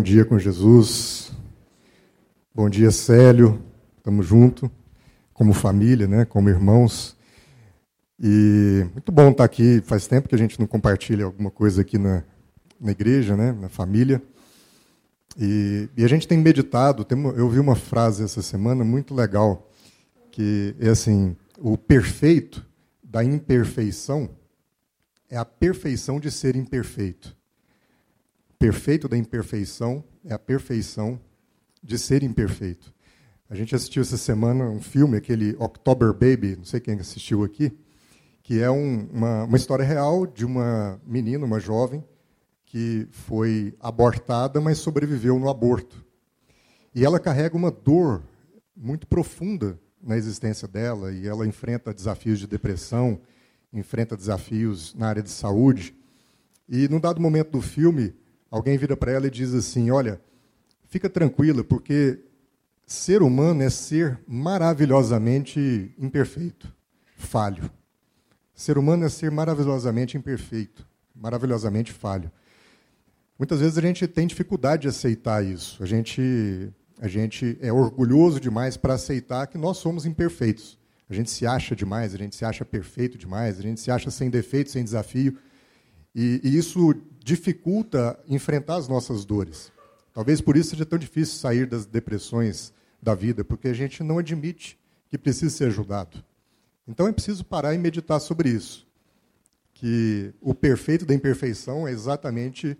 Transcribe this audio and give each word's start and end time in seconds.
bom 0.00 0.04
dia 0.04 0.24
com 0.24 0.38
Jesus. 0.38 1.30
Bom 2.54 2.70
dia, 2.70 2.90
Célio. 2.90 3.62
Estamos 3.98 4.24
juntos, 4.26 4.70
como 5.34 5.52
família, 5.52 6.08
né? 6.08 6.24
como 6.24 6.48
irmãos. 6.48 7.14
E 8.18 8.86
muito 8.94 9.12
bom 9.12 9.30
estar 9.30 9.44
aqui. 9.44 9.82
Faz 9.84 10.06
tempo 10.06 10.26
que 10.26 10.34
a 10.34 10.38
gente 10.38 10.58
não 10.58 10.66
compartilha 10.66 11.26
alguma 11.26 11.50
coisa 11.50 11.82
aqui 11.82 11.98
na, 11.98 12.24
na 12.80 12.92
igreja, 12.92 13.36
né? 13.36 13.52
na 13.52 13.68
família. 13.68 14.22
E, 15.38 15.90
e 15.94 16.02
a 16.02 16.08
gente 16.08 16.26
tem 16.26 16.38
meditado. 16.38 17.04
Tem, 17.04 17.22
eu 17.36 17.50
vi 17.50 17.58
uma 17.58 17.76
frase 17.76 18.24
essa 18.24 18.40
semana 18.40 18.82
muito 18.82 19.14
legal, 19.14 19.70
que 20.30 20.74
é 20.80 20.88
assim: 20.88 21.36
o 21.58 21.76
perfeito 21.76 22.66
da 23.04 23.22
imperfeição 23.22 24.30
é 25.28 25.36
a 25.36 25.44
perfeição 25.44 26.18
de 26.18 26.30
ser 26.30 26.56
imperfeito 26.56 27.38
perfeito 28.60 29.08
da 29.08 29.16
imperfeição 29.16 30.04
é 30.22 30.34
a 30.34 30.38
perfeição 30.38 31.18
de 31.82 31.98
ser 31.98 32.22
imperfeito. 32.22 32.92
A 33.48 33.54
gente 33.54 33.74
assistiu 33.74 34.02
essa 34.02 34.18
semana 34.18 34.68
um 34.68 34.82
filme, 34.82 35.16
aquele 35.16 35.56
October 35.58 36.12
Baby, 36.12 36.56
não 36.56 36.64
sei 36.66 36.78
quem 36.78 37.00
assistiu 37.00 37.42
aqui, 37.42 37.72
que 38.42 38.60
é 38.60 38.70
um, 38.70 39.08
uma, 39.10 39.44
uma 39.44 39.56
história 39.56 39.82
real 39.82 40.26
de 40.26 40.44
uma 40.44 41.00
menina, 41.06 41.46
uma 41.46 41.58
jovem, 41.58 42.04
que 42.66 43.08
foi 43.10 43.74
abortada, 43.80 44.60
mas 44.60 44.76
sobreviveu 44.76 45.38
no 45.38 45.48
aborto. 45.48 46.04
E 46.94 47.02
ela 47.02 47.18
carrega 47.18 47.56
uma 47.56 47.70
dor 47.70 48.22
muito 48.76 49.06
profunda 49.06 49.80
na 50.02 50.18
existência 50.18 50.68
dela, 50.68 51.10
e 51.12 51.26
ela 51.26 51.46
enfrenta 51.46 51.94
desafios 51.94 52.38
de 52.38 52.46
depressão, 52.46 53.22
enfrenta 53.72 54.14
desafios 54.14 54.94
na 54.94 55.08
área 55.08 55.22
de 55.22 55.30
saúde. 55.30 55.96
E, 56.68 56.88
num 56.88 57.00
dado 57.00 57.22
momento 57.22 57.52
do 57.52 57.62
filme, 57.62 58.14
alguém 58.50 58.76
vira 58.76 58.96
para 58.96 59.12
ela 59.12 59.26
e 59.26 59.30
diz 59.30 59.54
assim: 59.54 59.90
Olha, 59.90 60.20
fica 60.88 61.08
tranquila, 61.08 61.62
porque 61.62 62.18
ser 62.86 63.22
humano 63.22 63.62
é 63.62 63.70
ser 63.70 64.18
maravilhosamente 64.26 65.94
imperfeito, 65.98 66.74
falho. 67.16 67.70
Ser 68.54 68.76
humano 68.76 69.04
é 69.04 69.08
ser 69.08 69.30
maravilhosamente 69.30 70.16
imperfeito, 70.18 70.86
maravilhosamente 71.14 71.92
falho. 71.92 72.30
Muitas 73.38 73.60
vezes 73.60 73.78
a 73.78 73.80
gente 73.80 74.06
tem 74.06 74.26
dificuldade 74.26 74.82
de 74.82 74.88
aceitar 74.88 75.42
isso. 75.42 75.82
A 75.82 75.86
gente, 75.86 76.70
a 77.00 77.08
gente 77.08 77.56
é 77.62 77.72
orgulhoso 77.72 78.38
demais 78.38 78.76
para 78.76 78.92
aceitar 78.92 79.46
que 79.46 79.56
nós 79.56 79.78
somos 79.78 80.04
imperfeitos. 80.04 80.78
A 81.08 81.14
gente 81.14 81.30
se 81.30 81.46
acha 81.46 81.74
demais, 81.74 82.14
a 82.14 82.18
gente 82.18 82.36
se 82.36 82.44
acha 82.44 82.64
perfeito 82.64 83.16
demais, 83.16 83.58
a 83.58 83.62
gente 83.62 83.80
se 83.80 83.90
acha 83.90 84.10
sem 84.10 84.28
defeito, 84.28 84.70
sem 84.70 84.84
desafio. 84.84 85.38
E, 86.14 86.40
e 86.44 86.56
isso 86.56 86.94
dificulta 87.22 88.18
enfrentar 88.26 88.76
as 88.76 88.88
nossas 88.88 89.24
dores. 89.24 89.70
Talvez 90.12 90.40
por 90.40 90.56
isso 90.56 90.70
seja 90.70 90.86
tão 90.86 90.98
difícil 90.98 91.38
sair 91.38 91.66
das 91.66 91.86
depressões 91.86 92.72
da 93.00 93.14
vida, 93.14 93.44
porque 93.44 93.68
a 93.68 93.72
gente 93.72 94.02
não 94.02 94.18
admite 94.18 94.78
que 95.08 95.18
precisa 95.18 95.54
ser 95.54 95.64
ajudado. 95.64 96.22
Então 96.86 97.06
é 97.06 97.12
preciso 97.12 97.44
parar 97.44 97.74
e 97.74 97.78
meditar 97.78 98.20
sobre 98.20 98.50
isso. 98.50 98.86
Que 99.72 100.34
o 100.40 100.54
perfeito 100.54 101.06
da 101.06 101.14
imperfeição 101.14 101.86
é 101.86 101.92
exatamente 101.92 102.76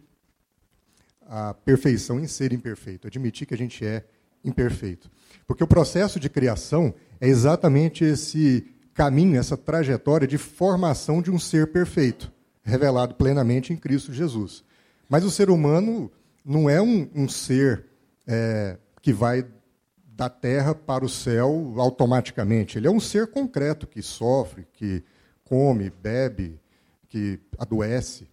a 1.22 1.54
perfeição 1.54 2.18
em 2.18 2.26
ser 2.26 2.52
imperfeito, 2.52 3.06
admitir 3.06 3.46
que 3.46 3.54
a 3.54 3.58
gente 3.58 3.84
é 3.84 4.04
imperfeito. 4.44 5.10
Porque 5.46 5.62
o 5.62 5.66
processo 5.66 6.18
de 6.18 6.28
criação 6.28 6.92
é 7.20 7.28
exatamente 7.28 8.04
esse 8.04 8.66
caminho, 8.92 9.38
essa 9.38 9.56
trajetória 9.56 10.26
de 10.26 10.36
formação 10.36 11.22
de 11.22 11.30
um 11.30 11.38
ser 11.38 11.70
perfeito 11.72 12.32
revelado 12.62 13.14
plenamente 13.14 13.72
em 13.72 13.76
Cristo 13.76 14.12
Jesus. 14.12 14.64
Mas 15.08 15.24
o 15.24 15.30
ser 15.30 15.50
humano 15.50 16.10
não 16.44 16.68
é 16.68 16.80
um, 16.80 17.08
um 17.14 17.28
ser 17.28 17.86
é, 18.26 18.78
que 19.02 19.12
vai 19.12 19.46
da 20.04 20.28
terra 20.28 20.74
para 20.74 21.04
o 21.04 21.08
céu 21.08 21.74
automaticamente. 21.76 22.78
Ele 22.78 22.86
é 22.86 22.90
um 22.90 23.00
ser 23.00 23.28
concreto 23.28 23.86
que 23.86 24.02
sofre, 24.02 24.66
que 24.72 25.02
come, 25.44 25.90
bebe, 25.90 26.60
que 27.08 27.40
adoece. 27.58 28.28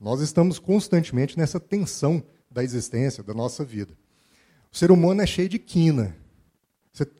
Nós 0.00 0.20
estamos 0.20 0.58
constantemente 0.58 1.36
nessa 1.36 1.58
tensão 1.58 2.22
da 2.50 2.62
existência, 2.62 3.22
da 3.22 3.34
nossa 3.34 3.64
vida. 3.64 3.92
O 4.72 4.76
ser 4.76 4.90
humano 4.90 5.20
é 5.20 5.26
cheio 5.26 5.48
de 5.48 5.58
quina. 5.58 6.16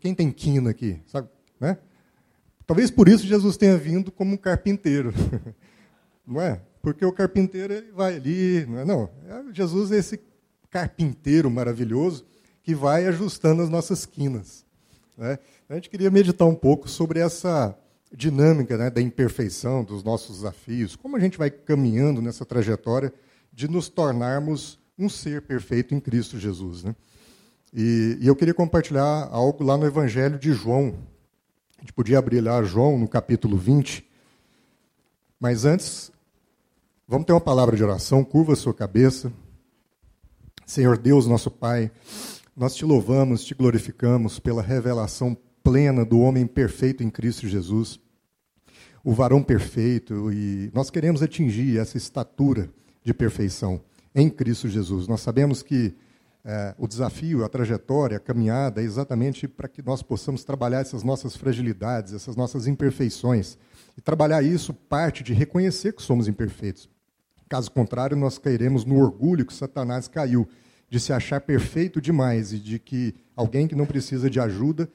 quem 0.00 0.14
tem 0.14 0.30
quina 0.30 0.70
aqui? 0.70 1.00
Sabe, 1.06 1.28
né? 1.60 1.76
Talvez 2.66 2.90
por 2.90 3.08
isso 3.08 3.26
Jesus 3.26 3.56
tenha 3.56 3.76
vindo 3.76 4.12
como 4.12 4.34
um 4.34 4.36
carpinteiro. 4.36 5.12
não 6.28 6.40
é? 6.40 6.60
Porque 6.82 7.04
o 7.04 7.12
carpinteiro 7.12 7.72
ele 7.72 7.90
vai 7.90 8.16
ali, 8.16 8.66
não 8.66 8.78
é? 8.78 8.84
Não, 8.84 9.10
é, 9.26 9.54
Jesus 9.54 9.90
é 9.90 9.96
esse 9.96 10.20
carpinteiro 10.70 11.50
maravilhoso 11.50 12.26
que 12.62 12.74
vai 12.74 13.06
ajustando 13.06 13.62
as 13.62 13.70
nossas 13.70 14.04
quinas. 14.04 14.64
Né? 15.16 15.38
A 15.68 15.74
gente 15.74 15.88
queria 15.88 16.10
meditar 16.10 16.46
um 16.46 16.54
pouco 16.54 16.88
sobre 16.88 17.18
essa 17.18 17.76
dinâmica 18.14 18.76
né, 18.76 18.90
da 18.90 19.00
imperfeição, 19.00 19.82
dos 19.82 20.02
nossos 20.02 20.36
desafios, 20.36 20.94
como 20.94 21.16
a 21.16 21.20
gente 21.20 21.38
vai 21.38 21.50
caminhando 21.50 22.22
nessa 22.22 22.44
trajetória 22.44 23.12
de 23.52 23.68
nos 23.68 23.88
tornarmos 23.88 24.78
um 24.98 25.08
ser 25.08 25.42
perfeito 25.42 25.94
em 25.94 26.00
Cristo 26.00 26.38
Jesus. 26.38 26.84
Né? 26.84 26.94
E, 27.72 28.18
e, 28.20 28.26
eu 28.26 28.36
queria 28.36 28.54
compartilhar 28.54 29.28
algo 29.30 29.62
lá 29.64 29.76
no 29.76 29.86
Evangelho 29.86 30.38
de 30.38 30.52
João. 30.52 30.94
A 31.76 31.82
gente 31.82 31.92
podia 31.92 32.18
abrir 32.18 32.40
lá 32.40 32.62
João, 32.62 32.98
no 32.98 33.08
capítulo 33.08 33.56
20. 33.56 34.06
Mas 35.38 35.64
antes, 35.64 36.10
Vamos 37.10 37.24
ter 37.24 37.32
uma 37.32 37.40
palavra 37.40 37.74
de 37.74 37.82
oração, 37.82 38.22
curva 38.22 38.54
sua 38.54 38.74
cabeça. 38.74 39.32
Senhor 40.66 40.98
Deus, 40.98 41.26
nosso 41.26 41.50
Pai, 41.50 41.90
nós 42.54 42.74
te 42.74 42.84
louvamos, 42.84 43.42
te 43.42 43.54
glorificamos 43.54 44.38
pela 44.38 44.60
revelação 44.60 45.34
plena 45.64 46.04
do 46.04 46.20
homem 46.20 46.46
perfeito 46.46 47.02
em 47.02 47.08
Cristo 47.08 47.48
Jesus, 47.48 47.98
o 49.02 49.14
varão 49.14 49.42
perfeito, 49.42 50.30
e 50.30 50.70
nós 50.74 50.90
queremos 50.90 51.22
atingir 51.22 51.78
essa 51.78 51.96
estatura 51.96 52.68
de 53.02 53.14
perfeição 53.14 53.80
em 54.14 54.28
Cristo 54.28 54.68
Jesus. 54.68 55.08
Nós 55.08 55.22
sabemos 55.22 55.62
que 55.62 55.96
é, 56.44 56.74
o 56.76 56.86
desafio, 56.86 57.42
a 57.42 57.48
trajetória, 57.48 58.18
a 58.18 58.20
caminhada 58.20 58.82
é 58.82 58.84
exatamente 58.84 59.48
para 59.48 59.66
que 59.66 59.80
nós 59.80 60.02
possamos 60.02 60.44
trabalhar 60.44 60.80
essas 60.80 61.02
nossas 61.02 61.34
fragilidades, 61.34 62.12
essas 62.12 62.36
nossas 62.36 62.66
imperfeições. 62.66 63.56
E 63.96 64.02
trabalhar 64.02 64.42
isso 64.42 64.74
parte 64.74 65.24
de 65.24 65.32
reconhecer 65.32 65.94
que 65.94 66.02
somos 66.02 66.28
imperfeitos. 66.28 66.97
Caso 67.48 67.70
contrário, 67.70 68.16
nós 68.16 68.36
cairemos 68.36 68.84
no 68.84 68.98
orgulho 68.98 69.46
que 69.46 69.54
Satanás 69.54 70.06
caiu, 70.06 70.46
de 70.90 71.00
se 71.00 71.12
achar 71.12 71.40
perfeito 71.40 72.00
demais 72.00 72.52
e 72.52 72.58
de 72.58 72.78
que 72.78 73.14
alguém 73.36 73.66
que 73.66 73.74
não 73.74 73.86
precisa 73.86 74.28
de 74.28 74.40
ajuda, 74.40 74.88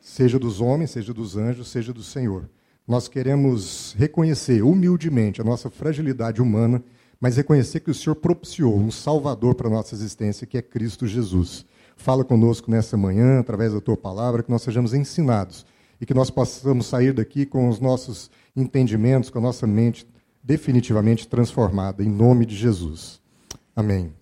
seja 0.00 0.38
dos 0.38 0.60
homens, 0.60 0.90
seja 0.90 1.12
dos 1.12 1.36
anjos, 1.36 1.68
seja 1.68 1.92
do 1.92 2.02
Senhor. 2.02 2.48
Nós 2.86 3.08
queremos 3.08 3.94
reconhecer 3.98 4.62
humildemente 4.62 5.40
a 5.40 5.44
nossa 5.44 5.68
fragilidade 5.68 6.40
humana, 6.40 6.82
mas 7.20 7.36
reconhecer 7.36 7.80
que 7.80 7.90
o 7.90 7.94
Senhor 7.94 8.14
propiciou 8.14 8.76
um 8.76 8.90
Salvador 8.90 9.54
para 9.54 9.66
a 9.66 9.70
nossa 9.70 9.94
existência, 9.94 10.46
que 10.46 10.58
é 10.58 10.62
Cristo 10.62 11.06
Jesus. 11.06 11.64
Fala 11.96 12.24
conosco 12.24 12.70
nessa 12.70 12.96
manhã, 12.96 13.40
através 13.40 13.72
da 13.72 13.80
tua 13.80 13.96
palavra, 13.96 14.42
que 14.42 14.50
nós 14.50 14.62
sejamos 14.62 14.94
ensinados 14.94 15.66
e 16.00 16.06
que 16.06 16.14
nós 16.14 16.30
possamos 16.30 16.86
sair 16.86 17.12
daqui 17.12 17.46
com 17.46 17.68
os 17.68 17.80
nossos 17.80 18.30
entendimentos, 18.54 19.30
com 19.30 19.38
a 19.38 19.42
nossa 19.42 19.66
mente 19.66 20.06
definitivamente 20.46 21.26
transformada, 21.26 22.04
em 22.04 22.08
nome 22.08 22.46
de 22.46 22.54
Jesus. 22.54 23.20
Amém. 23.74 24.12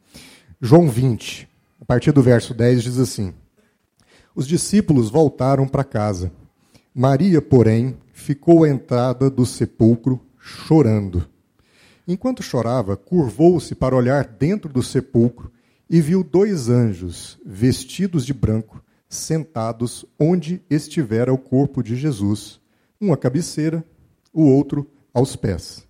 João 0.59 0.89
20, 0.89 1.47
a 1.79 1.85
partir 1.85 2.13
do 2.13 2.23
verso 2.23 2.55
10, 2.55 2.83
diz 2.83 2.99
assim: 2.99 3.35
Os 4.35 4.49
discípulos 4.49 5.11
voltaram 5.11 5.69
para 5.69 5.85
casa. 5.85 6.33
Maria, 6.95 7.43
porém, 7.43 7.99
ficou 8.15 8.65
à 8.65 8.71
entrada 8.71 9.29
do 9.29 9.45
sepulcro 9.45 10.19
chorando. 10.39 11.29
Enquanto 12.09 12.43
chorava, 12.43 12.97
curvou-se 12.97 13.75
para 13.75 13.95
olhar 13.95 14.25
dentro 14.25 14.73
do 14.73 14.83
sepulcro 14.83 15.53
e 15.91 16.01
viu 16.01 16.25
dois 16.25 16.71
anjos, 16.71 17.39
vestidos 17.45 18.25
de 18.25 18.33
branco, 18.33 18.83
sentados 19.09 20.07
onde 20.19 20.63
estivera 20.71 21.33
o 21.33 21.39
corpo 21.39 21.83
de 21.83 21.97
Jesus, 21.97 22.61
um 22.99 23.13
à 23.13 23.17
cabeceira, 23.17 23.85
o 24.33 24.45
outro 24.45 24.91
aos 25.13 25.37
pés. 25.37 25.87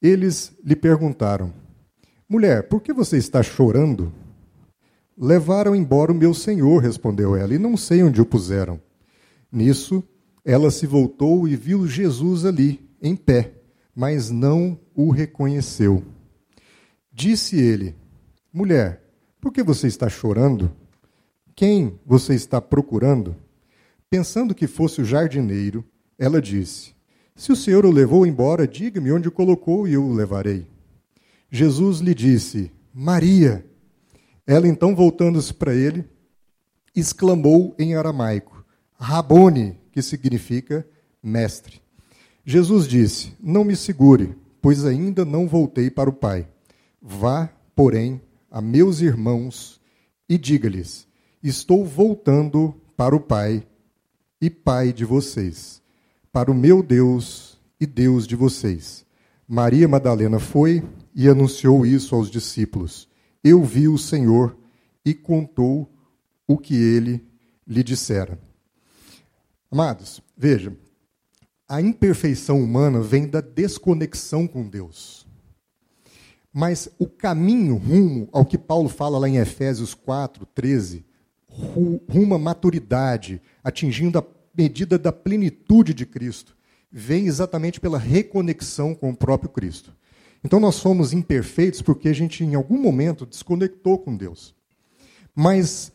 Eles 0.00 0.52
lhe 0.64 0.76
perguntaram: 0.76 1.52
Mulher, 2.28 2.68
por 2.68 2.80
que 2.80 2.92
você 2.92 3.16
está 3.16 3.42
chorando? 3.42 4.12
Levaram 5.16 5.74
embora 5.74 6.12
o 6.12 6.14
meu 6.14 6.32
senhor, 6.32 6.80
respondeu 6.80 7.34
ela, 7.34 7.52
e 7.52 7.58
não 7.58 7.76
sei 7.76 8.02
onde 8.02 8.20
o 8.20 8.26
puseram. 8.26 8.80
Nisso, 9.50 10.04
ela 10.44 10.70
se 10.70 10.86
voltou 10.86 11.48
e 11.48 11.56
viu 11.56 11.86
Jesus 11.86 12.44
ali, 12.44 12.88
em 13.02 13.16
pé, 13.16 13.54
mas 13.94 14.30
não 14.30 14.78
o 14.94 15.10
reconheceu. 15.10 16.04
Disse 17.12 17.56
ele: 17.56 17.96
Mulher, 18.52 19.02
por 19.40 19.52
que 19.52 19.62
você 19.62 19.88
está 19.88 20.08
chorando? 20.08 20.70
Quem 21.56 21.98
você 22.06 22.34
está 22.34 22.60
procurando? 22.60 23.34
Pensando 24.08 24.54
que 24.54 24.68
fosse 24.68 25.00
o 25.00 25.04
jardineiro, 25.04 25.84
ela 26.16 26.40
disse: 26.40 26.94
se 27.38 27.52
o 27.52 27.56
Senhor 27.56 27.86
o 27.86 27.90
levou 27.90 28.26
embora, 28.26 28.66
diga-me 28.66 29.12
onde 29.12 29.28
o 29.28 29.32
colocou 29.32 29.86
e 29.86 29.92
eu 29.92 30.04
o 30.04 30.12
levarei. 30.12 30.66
Jesus 31.48 32.00
lhe 32.00 32.12
disse: 32.12 32.72
Maria. 32.92 33.64
Ela 34.44 34.66
então, 34.66 34.96
voltando-se 34.96 35.54
para 35.54 35.72
ele, 35.72 36.04
exclamou 36.96 37.76
em 37.78 37.94
aramaico: 37.94 38.64
Rabone, 38.98 39.78
que 39.92 40.02
significa 40.02 40.84
mestre. 41.22 41.80
Jesus 42.44 42.88
disse: 42.88 43.32
Não 43.40 43.62
me 43.62 43.76
segure, 43.76 44.34
pois 44.60 44.84
ainda 44.84 45.24
não 45.24 45.46
voltei 45.46 45.90
para 45.90 46.10
o 46.10 46.12
Pai. 46.12 46.48
Vá, 47.00 47.48
porém, 47.76 48.20
a 48.50 48.60
meus 48.60 49.00
irmãos 49.00 49.80
e 50.28 50.36
diga-lhes: 50.36 51.06
Estou 51.40 51.84
voltando 51.84 52.74
para 52.96 53.14
o 53.14 53.20
Pai 53.20 53.64
e 54.40 54.50
Pai 54.50 54.92
de 54.92 55.04
vocês, 55.04 55.80
para 56.32 56.50
o 56.50 56.54
meu 56.54 56.82
Deus 56.82 57.58
e 57.80 57.86
Deus 57.86 58.26
de 58.26 58.36
vocês. 58.36 59.04
Maria 59.46 59.88
Madalena 59.88 60.38
foi 60.38 60.82
e 61.14 61.28
anunciou 61.28 61.86
isso 61.86 62.14
aos 62.14 62.30
discípulos. 62.30 63.08
Eu 63.42 63.62
vi 63.64 63.88
o 63.88 63.96
Senhor 63.96 64.56
e 65.04 65.14
contou 65.14 65.90
o 66.46 66.58
que 66.58 66.74
ele 66.74 67.26
lhe 67.66 67.82
dissera. 67.82 68.38
Amados, 69.70 70.22
vejam, 70.36 70.76
a 71.68 71.80
imperfeição 71.80 72.62
humana 72.62 73.00
vem 73.00 73.28
da 73.28 73.40
desconexão 73.40 74.46
com 74.46 74.68
Deus. 74.68 75.26
Mas 76.52 76.88
o 76.98 77.06
caminho 77.06 77.76
rumo 77.76 78.28
ao 78.32 78.44
que 78.44 78.56
Paulo 78.56 78.88
fala 78.88 79.18
lá 79.18 79.28
em 79.28 79.36
Efésios 79.36 79.94
4, 79.94 80.46
13, 80.46 81.04
rumo 81.48 82.34
à 82.34 82.38
maturidade, 82.38 83.40
atingindo 83.62 84.18
a 84.18 84.22
medida 84.58 84.98
da 84.98 85.12
plenitude 85.12 85.94
de 85.94 86.04
Cristo, 86.04 86.56
vem 86.90 87.28
exatamente 87.28 87.78
pela 87.78 87.96
reconexão 87.96 88.92
com 88.92 89.10
o 89.10 89.16
próprio 89.16 89.48
Cristo. 89.48 89.94
Então 90.42 90.58
nós 90.58 90.74
somos 90.74 91.12
imperfeitos 91.12 91.80
porque 91.80 92.08
a 92.08 92.12
gente, 92.12 92.42
em 92.42 92.56
algum 92.56 92.76
momento, 92.76 93.24
desconectou 93.24 93.98
com 93.98 94.16
Deus. 94.16 94.54
Mas 95.34 95.92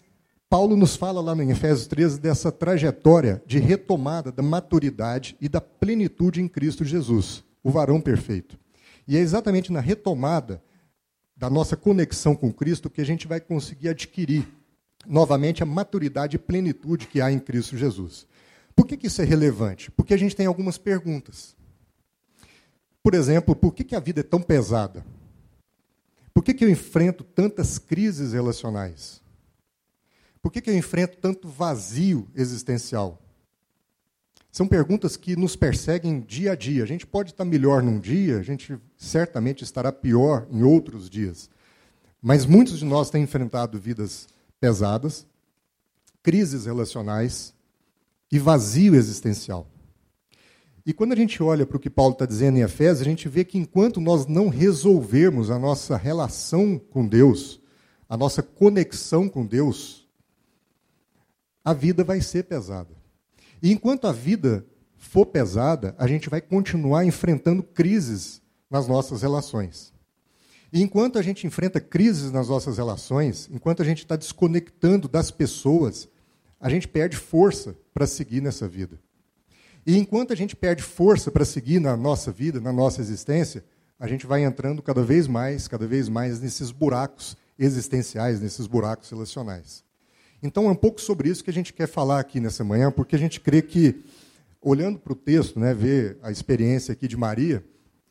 Paulo 0.49 0.77
nos 0.77 0.95
fala 0.95 1.19
lá 1.19 1.33
em 1.43 1.51
Efésios 1.51 1.87
13 1.87 2.21
dessa 2.21 2.51
trajetória 2.51 3.43
de 3.45 3.59
retomada 3.59 4.31
da 4.31 4.43
maturidade 4.43 5.35
e 5.41 5.49
da 5.49 5.59
plenitude 5.59 6.41
em 6.41 6.47
Cristo 6.47 6.85
Jesus, 6.85 7.43
o 7.61 7.69
varão 7.69 7.99
perfeito. 7.99 8.57
E 9.05 9.17
é 9.17 9.19
exatamente 9.19 9.73
na 9.73 9.81
retomada 9.81 10.63
da 11.35 11.49
nossa 11.49 11.75
conexão 11.75 12.35
com 12.35 12.53
Cristo 12.53 12.89
que 12.89 13.01
a 13.01 13.05
gente 13.05 13.27
vai 13.27 13.41
conseguir 13.41 13.89
adquirir 13.89 14.47
novamente 15.05 15.63
a 15.63 15.65
maturidade 15.65 16.37
e 16.37 16.39
plenitude 16.39 17.07
que 17.07 17.19
há 17.19 17.31
em 17.31 17.39
Cristo 17.39 17.75
Jesus. 17.75 18.25
Por 18.75 18.87
que, 18.87 18.97
que 18.97 19.07
isso 19.07 19.21
é 19.21 19.25
relevante? 19.25 19.91
Porque 19.91 20.13
a 20.13 20.17
gente 20.17 20.35
tem 20.35 20.45
algumas 20.45 20.77
perguntas. 20.77 21.55
Por 23.01 23.13
exemplo, 23.13 23.55
por 23.55 23.73
que, 23.73 23.83
que 23.83 23.95
a 23.95 23.99
vida 23.99 24.21
é 24.21 24.23
tão 24.23 24.41
pesada? 24.41 25.05
Por 26.33 26.43
que, 26.43 26.53
que 26.53 26.65
eu 26.65 26.69
enfrento 26.69 27.23
tantas 27.23 27.77
crises 27.77 28.33
relacionais? 28.33 29.21
Por 30.41 30.51
que, 30.51 30.61
que 30.61 30.69
eu 30.69 30.77
enfrento 30.77 31.17
tanto 31.17 31.47
vazio 31.47 32.27
existencial? 32.35 33.21
São 34.51 34.67
perguntas 34.67 35.17
que 35.17 35.35
nos 35.35 35.55
perseguem 35.55 36.19
dia 36.19 36.51
a 36.51 36.55
dia. 36.55 36.83
A 36.83 36.87
gente 36.87 37.07
pode 37.07 37.31
estar 37.31 37.45
melhor 37.45 37.81
num 37.81 37.99
dia, 37.99 38.37
a 38.37 38.43
gente 38.43 38.77
certamente 38.97 39.63
estará 39.63 39.91
pior 39.91 40.47
em 40.51 40.63
outros 40.63 41.09
dias. 41.09 41.49
Mas 42.21 42.45
muitos 42.45 42.79
de 42.79 42.85
nós 42.85 43.09
têm 43.09 43.23
enfrentado 43.23 43.79
vidas 43.79 44.27
pesadas, 44.59 45.27
crises 46.21 46.65
relacionais 46.65 47.52
e 48.33 48.39
vazio 48.39 48.95
existencial. 48.95 49.67
E 50.83 50.91
quando 50.91 51.13
a 51.13 51.15
gente 51.15 51.41
olha 51.43 51.67
para 51.67 51.77
o 51.77 51.79
que 51.79 51.87
Paulo 51.89 52.13
está 52.13 52.25
dizendo 52.25 52.57
em 52.57 52.63
Efésios, 52.63 53.01
a 53.01 53.09
gente 53.09 53.29
vê 53.29 53.45
que 53.45 53.59
enquanto 53.59 54.01
nós 54.01 54.25
não 54.25 54.49
resolvermos 54.49 55.51
a 55.51 55.59
nossa 55.59 55.95
relação 55.95 56.79
com 56.79 57.07
Deus, 57.07 57.61
a 58.09 58.17
nossa 58.17 58.41
conexão 58.41 59.29
com 59.29 59.45
Deus, 59.45 60.07
a 61.63 61.73
vida 61.73 62.03
vai 62.03 62.21
ser 62.21 62.45
pesada. 62.45 62.89
E 63.61 63.71
enquanto 63.71 64.07
a 64.07 64.11
vida 64.11 64.65
for 64.97 65.27
pesada, 65.27 65.93
a 65.99 66.07
gente 66.07 66.27
vai 66.27 66.41
continuar 66.41 67.05
enfrentando 67.05 67.61
crises 67.61 68.41
nas 68.67 68.87
nossas 68.87 69.21
relações. 69.21 69.93
E 70.71 70.81
enquanto 70.81 71.19
a 71.19 71.21
gente 71.21 71.45
enfrenta 71.45 71.79
crises 71.79 72.31
nas 72.31 72.49
nossas 72.49 72.77
relações, 72.77 73.47
enquanto 73.53 73.83
a 73.83 73.85
gente 73.85 73.99
está 73.99 74.15
desconectando 74.15 75.07
das 75.07 75.29
pessoas, 75.29 76.09
a 76.59 76.67
gente 76.67 76.87
perde 76.87 77.15
força 77.15 77.77
para 77.93 78.07
seguir 78.07 78.41
nessa 78.41 78.67
vida. 78.67 78.99
E 79.85 79.97
enquanto 79.97 80.31
a 80.31 80.35
gente 80.35 80.55
perde 80.55 80.81
força 80.81 81.29
para 81.29 81.45
seguir 81.45 81.79
na 81.79 81.95
nossa 81.97 82.31
vida, 82.31 82.59
na 82.61 82.71
nossa 82.71 83.01
existência, 83.01 83.63
a 83.99 84.07
gente 84.07 84.25
vai 84.25 84.43
entrando 84.43 84.81
cada 84.81 85.03
vez 85.03 85.27
mais, 85.27 85.67
cada 85.67 85.85
vez 85.85 86.09
mais 86.09 86.39
nesses 86.39 86.71
buracos 86.71 87.37
existenciais, 87.57 88.41
nesses 88.41 88.65
buracos 88.65 89.09
relacionais. 89.09 89.83
Então 90.41 90.67
é 90.67 90.71
um 90.71 90.75
pouco 90.75 90.99
sobre 90.99 91.29
isso 91.29 91.43
que 91.43 91.49
a 91.49 91.53
gente 91.53 91.73
quer 91.73 91.87
falar 91.87 92.19
aqui 92.19 92.39
nessa 92.39 92.63
manhã, 92.63 92.91
porque 92.91 93.15
a 93.15 93.19
gente 93.19 93.39
crê 93.39 93.61
que, 93.61 94.03
olhando 94.61 94.99
para 94.99 95.13
o 95.13 95.15
texto, 95.15 95.59
né, 95.59 95.73
ver 95.73 96.17
a 96.21 96.31
experiência 96.31 96.91
aqui 96.91 97.07
de 97.07 97.15
Maria, 97.15 97.63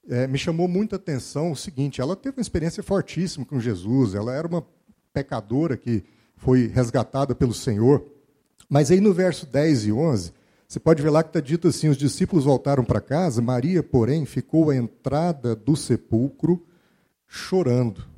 é, 0.09 0.27
me 0.27 0.39
chamou 0.39 0.67
muita 0.67 0.97
atenção 0.97 1.53
o 1.53 1.57
seguinte: 1.57 2.01
ela 2.01 2.17
teve 2.17 2.39
uma 2.39 2.43
experiência 2.43 2.83
fortíssima 2.83 3.45
com 3.45 3.61
Jesus, 3.61 4.15
ela 4.15 4.35
era 4.35 4.47
uma 4.47 4.67
pecadora 5.13 5.77
que 5.77 6.03
foi 6.37 6.67
resgatada 6.67 7.35
pelo 7.35 7.55
Senhor. 7.55 8.05
Mas 8.73 8.91
aí 8.91 9.03
no 9.03 9.13
verso 9.13 9.45
10 9.45 9.85
e 9.85 9.93
11, 9.93 10.33
você 10.67 10.81
pode 10.81 11.03
ver 11.03 11.11
lá 11.11 11.23
que 11.23 11.29
está 11.29 11.41
dito 11.41 11.69
assim: 11.69 11.89
os 11.89 11.97
discípulos 11.99 12.47
voltaram 12.47 12.83
para 12.83 13.03
casa, 13.03 13.43
Maria, 13.43 13.83
porém, 13.83 14.25
ficou 14.25 14.71
à 14.71 14.75
entrada 14.75 15.55
do 15.55 15.77
sepulcro 15.77 16.67
chorando. 17.29 18.09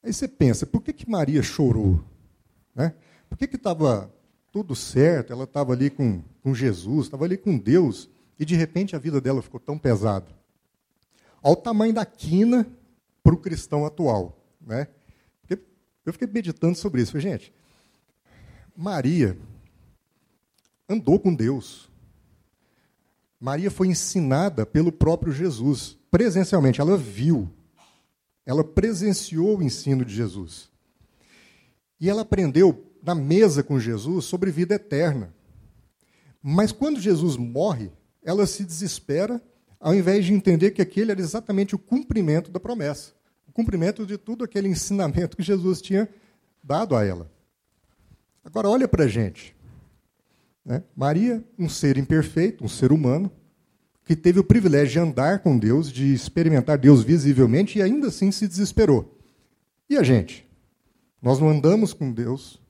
Aí 0.00 0.12
você 0.12 0.28
pensa, 0.28 0.64
por 0.64 0.80
que, 0.80 0.92
que 0.92 1.10
Maria 1.10 1.42
chorou? 1.42 2.00
Né? 2.72 2.94
Por 3.28 3.36
que 3.36 3.46
estava 3.46 4.08
tudo 4.52 4.76
certo? 4.76 5.32
Ela 5.32 5.42
estava 5.42 5.72
ali 5.72 5.90
com, 5.90 6.22
com 6.40 6.54
Jesus, 6.54 7.06
estava 7.06 7.24
ali 7.24 7.36
com 7.36 7.58
Deus, 7.58 8.08
e 8.38 8.44
de 8.44 8.54
repente 8.54 8.94
a 8.94 8.98
vida 9.00 9.20
dela 9.20 9.42
ficou 9.42 9.58
tão 9.58 9.76
pesada. 9.76 10.28
Olha 11.42 11.52
o 11.54 11.56
tamanho 11.56 11.92
da 11.92 12.06
quina 12.06 12.64
para 13.24 13.34
o 13.34 13.38
cristão 13.38 13.84
atual. 13.84 14.38
Né? 14.64 14.86
Eu 16.06 16.12
fiquei 16.12 16.28
meditando 16.28 16.76
sobre 16.76 17.02
isso. 17.02 17.12
Falei, 17.12 17.32
gente, 17.32 17.52
Maria 18.76 19.38
andou 20.88 21.18
com 21.18 21.34
Deus. 21.34 21.90
Maria 23.38 23.70
foi 23.70 23.88
ensinada 23.88 24.64
pelo 24.64 24.92
próprio 24.92 25.32
Jesus, 25.32 25.96
presencialmente. 26.10 26.80
Ela 26.80 26.96
viu, 26.96 27.50
ela 28.46 28.62
presenciou 28.62 29.58
o 29.58 29.62
ensino 29.62 30.04
de 30.04 30.14
Jesus. 30.14 30.70
E 32.00 32.08
ela 32.08 32.22
aprendeu 32.22 32.92
na 33.02 33.14
mesa 33.14 33.62
com 33.62 33.80
Jesus 33.80 34.24
sobre 34.24 34.50
vida 34.50 34.74
eterna. 34.74 35.34
Mas 36.42 36.72
quando 36.72 37.00
Jesus 37.00 37.36
morre, 37.36 37.90
ela 38.22 38.46
se 38.46 38.64
desespera, 38.64 39.42
ao 39.80 39.94
invés 39.94 40.24
de 40.24 40.32
entender 40.32 40.70
que 40.70 40.82
aquele 40.82 41.10
era 41.10 41.20
exatamente 41.20 41.74
o 41.74 41.78
cumprimento 41.78 42.50
da 42.50 42.60
promessa 42.60 43.12
o 43.52 43.54
cumprimento 43.54 44.06
de 44.06 44.16
tudo 44.16 44.44
aquele 44.44 44.66
ensinamento 44.66 45.36
que 45.36 45.42
Jesus 45.42 45.82
tinha 45.82 46.08
dado 46.64 46.96
a 46.96 47.04
ela. 47.04 47.30
Agora, 48.44 48.68
olha 48.68 48.88
para 48.88 49.04
a 49.04 49.08
gente. 49.08 49.54
Né? 50.64 50.82
Maria, 50.96 51.42
um 51.58 51.68
ser 51.68 51.96
imperfeito, 51.96 52.64
um 52.64 52.68
ser 52.68 52.92
humano, 52.92 53.30
que 54.04 54.16
teve 54.16 54.40
o 54.40 54.44
privilégio 54.44 54.92
de 54.92 54.98
andar 54.98 55.40
com 55.40 55.58
Deus, 55.58 55.90
de 55.90 56.12
experimentar 56.12 56.76
Deus 56.76 57.02
visivelmente 57.02 57.78
e 57.78 57.82
ainda 57.82 58.08
assim 58.08 58.30
se 58.30 58.48
desesperou. 58.48 59.16
E 59.88 59.96
a 59.96 60.02
gente? 60.02 60.48
Nós 61.20 61.38
não 61.38 61.48
andamos 61.48 61.92
com 61.92 62.12
Deus, 62.12 62.60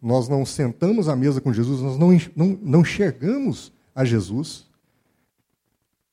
nós 0.00 0.28
não 0.28 0.44
sentamos 0.44 1.08
à 1.08 1.16
mesa 1.16 1.40
com 1.40 1.52
Jesus, 1.52 1.80
nós 1.80 1.98
não, 1.98 2.10
não, 2.36 2.58
não 2.60 2.80
enxergamos 2.80 3.72
a 3.94 4.04
Jesus. 4.04 4.66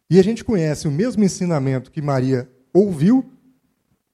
E 0.09 0.17
a 0.17 0.23
gente 0.23 0.43
conhece 0.43 0.87
o 0.87 0.91
mesmo 0.91 1.23
ensinamento 1.23 1.91
que 1.91 2.01
Maria 2.01 2.49
ouviu 2.73 3.29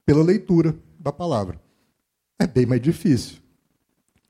pela 0.05 0.24
leitura 0.24 0.75
da 1.00 1.12
palavra. 1.12 1.59
É 2.39 2.47
bem 2.47 2.65
mais 2.65 2.81
difícil. 2.81 3.44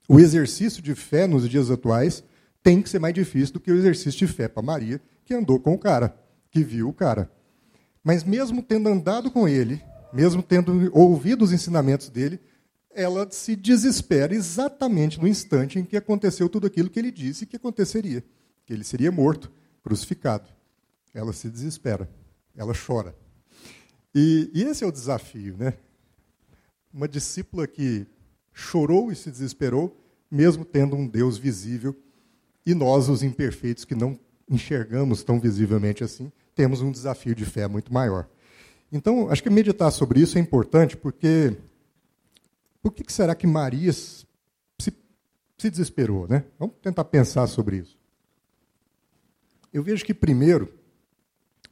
O 0.07 0.19
exercício 0.19 0.81
de 0.81 0.93
fé 0.93 1.27
nos 1.27 1.49
dias 1.49 1.71
atuais 1.71 2.23
tem 2.61 2.81
que 2.81 2.89
ser 2.89 2.99
mais 2.99 3.13
difícil 3.13 3.53
do 3.53 3.59
que 3.59 3.71
o 3.71 3.75
exercício 3.75 4.25
de 4.25 4.27
fé 4.27 4.47
para 4.47 4.61
Maria, 4.61 5.01
que 5.23 5.33
andou 5.33 5.59
com 5.59 5.73
o 5.73 5.79
cara, 5.79 6.15
que 6.51 6.63
viu 6.63 6.89
o 6.89 6.93
cara. 6.93 7.31
Mas 8.03 8.23
mesmo 8.23 8.61
tendo 8.61 8.89
andado 8.89 9.31
com 9.31 9.47
ele, 9.47 9.81
mesmo 10.13 10.43
tendo 10.43 10.89
ouvido 10.93 11.43
os 11.43 11.51
ensinamentos 11.51 12.09
dele, 12.09 12.39
ela 12.93 13.27
se 13.29 13.55
desespera 13.55 14.33
exatamente 14.33 15.19
no 15.19 15.27
instante 15.27 15.77
em 15.79 15.83
que 15.83 15.97
aconteceu 15.97 16.47
tudo 16.47 16.67
aquilo 16.67 16.89
que 16.89 16.99
ele 16.99 17.11
disse 17.11 17.45
que 17.45 17.57
aconteceria, 17.57 18.23
que 18.65 18.71
ele 18.71 18.83
seria 18.83 19.11
morto, 19.11 19.51
crucificado. 19.83 20.47
Ela 21.13 21.33
se 21.33 21.49
desespera, 21.49 22.09
ela 22.55 22.73
chora. 22.73 23.15
E, 24.13 24.49
e 24.53 24.63
esse 24.63 24.83
é 24.83 24.87
o 24.87 24.91
desafio, 24.91 25.57
né? 25.57 25.73
Uma 26.93 27.07
discípula 27.07 27.67
que 27.67 28.07
chorou 28.55 29.11
e 29.11 29.15
se 29.15 29.29
desesperou, 29.29 30.01
mesmo 30.31 30.63
tendo 30.63 30.95
um 30.95 31.05
Deus 31.05 31.37
visível, 31.37 31.93
e 32.65 32.73
nós, 32.73 33.09
os 33.09 33.21
imperfeitos, 33.21 33.83
que 33.85 33.93
não 33.93 34.17
enxergamos 34.49 35.23
tão 35.23 35.39
visivelmente 35.39 36.03
assim, 36.03 36.31
temos 36.55 36.81
um 36.81 36.89
desafio 36.89 37.35
de 37.35 37.45
fé 37.45 37.67
muito 37.67 37.93
maior. 37.93 38.27
Então, 38.91 39.29
acho 39.29 39.43
que 39.43 39.49
meditar 39.49 39.91
sobre 39.91 40.21
isso 40.21 40.37
é 40.37 40.41
importante, 40.41 40.95
porque 40.95 41.57
por 42.81 42.93
que 42.93 43.11
será 43.11 43.35
que 43.35 43.45
Maria 43.45 43.91
se, 43.91 44.25
se 45.57 45.69
desesperou? 45.69 46.27
Né? 46.27 46.45
Vamos 46.57 46.75
tentar 46.81 47.03
pensar 47.03 47.45
sobre 47.47 47.77
isso. 47.77 47.97
Eu 49.73 49.83
vejo 49.83 50.05
que, 50.05 50.13
primeiro, 50.13 50.73